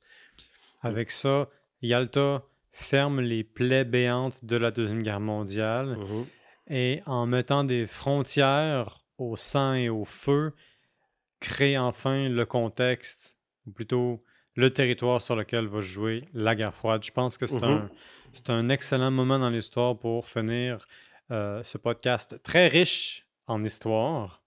[0.82, 1.48] Avec ça,
[1.82, 5.98] Yalta ferme les plaies béantes de la Deuxième Guerre mondiale.
[5.98, 6.26] Mmh
[6.68, 10.54] et en mettant des frontières au sang et au feu,
[11.40, 13.38] crée enfin le contexte,
[13.68, 14.24] ou plutôt
[14.56, 17.04] le territoire sur lequel va jouer la guerre froide.
[17.04, 18.52] Je pense que c'est mm-hmm.
[18.52, 20.88] un, excellent moment dans l'histoire pour finir
[21.32, 24.42] euh, ce podcast très riche en histoire.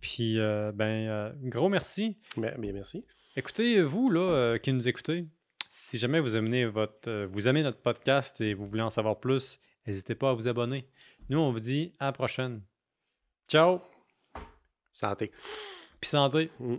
[0.00, 2.18] Puis, euh, ben, euh, gros merci.
[2.36, 3.04] Bien, merci.
[3.36, 5.26] Écoutez, vous, là, qui nous écoutez,
[5.70, 9.60] si jamais vous aimez, votre, vous aimez notre podcast et vous voulez en savoir plus,
[9.86, 10.88] n'hésitez pas à vous abonner.
[11.28, 12.62] Nous, on vous dit à la prochaine.
[13.48, 13.80] Ciao!
[14.90, 15.30] Santé.
[16.00, 16.50] Puis santé.
[16.58, 16.76] Mm.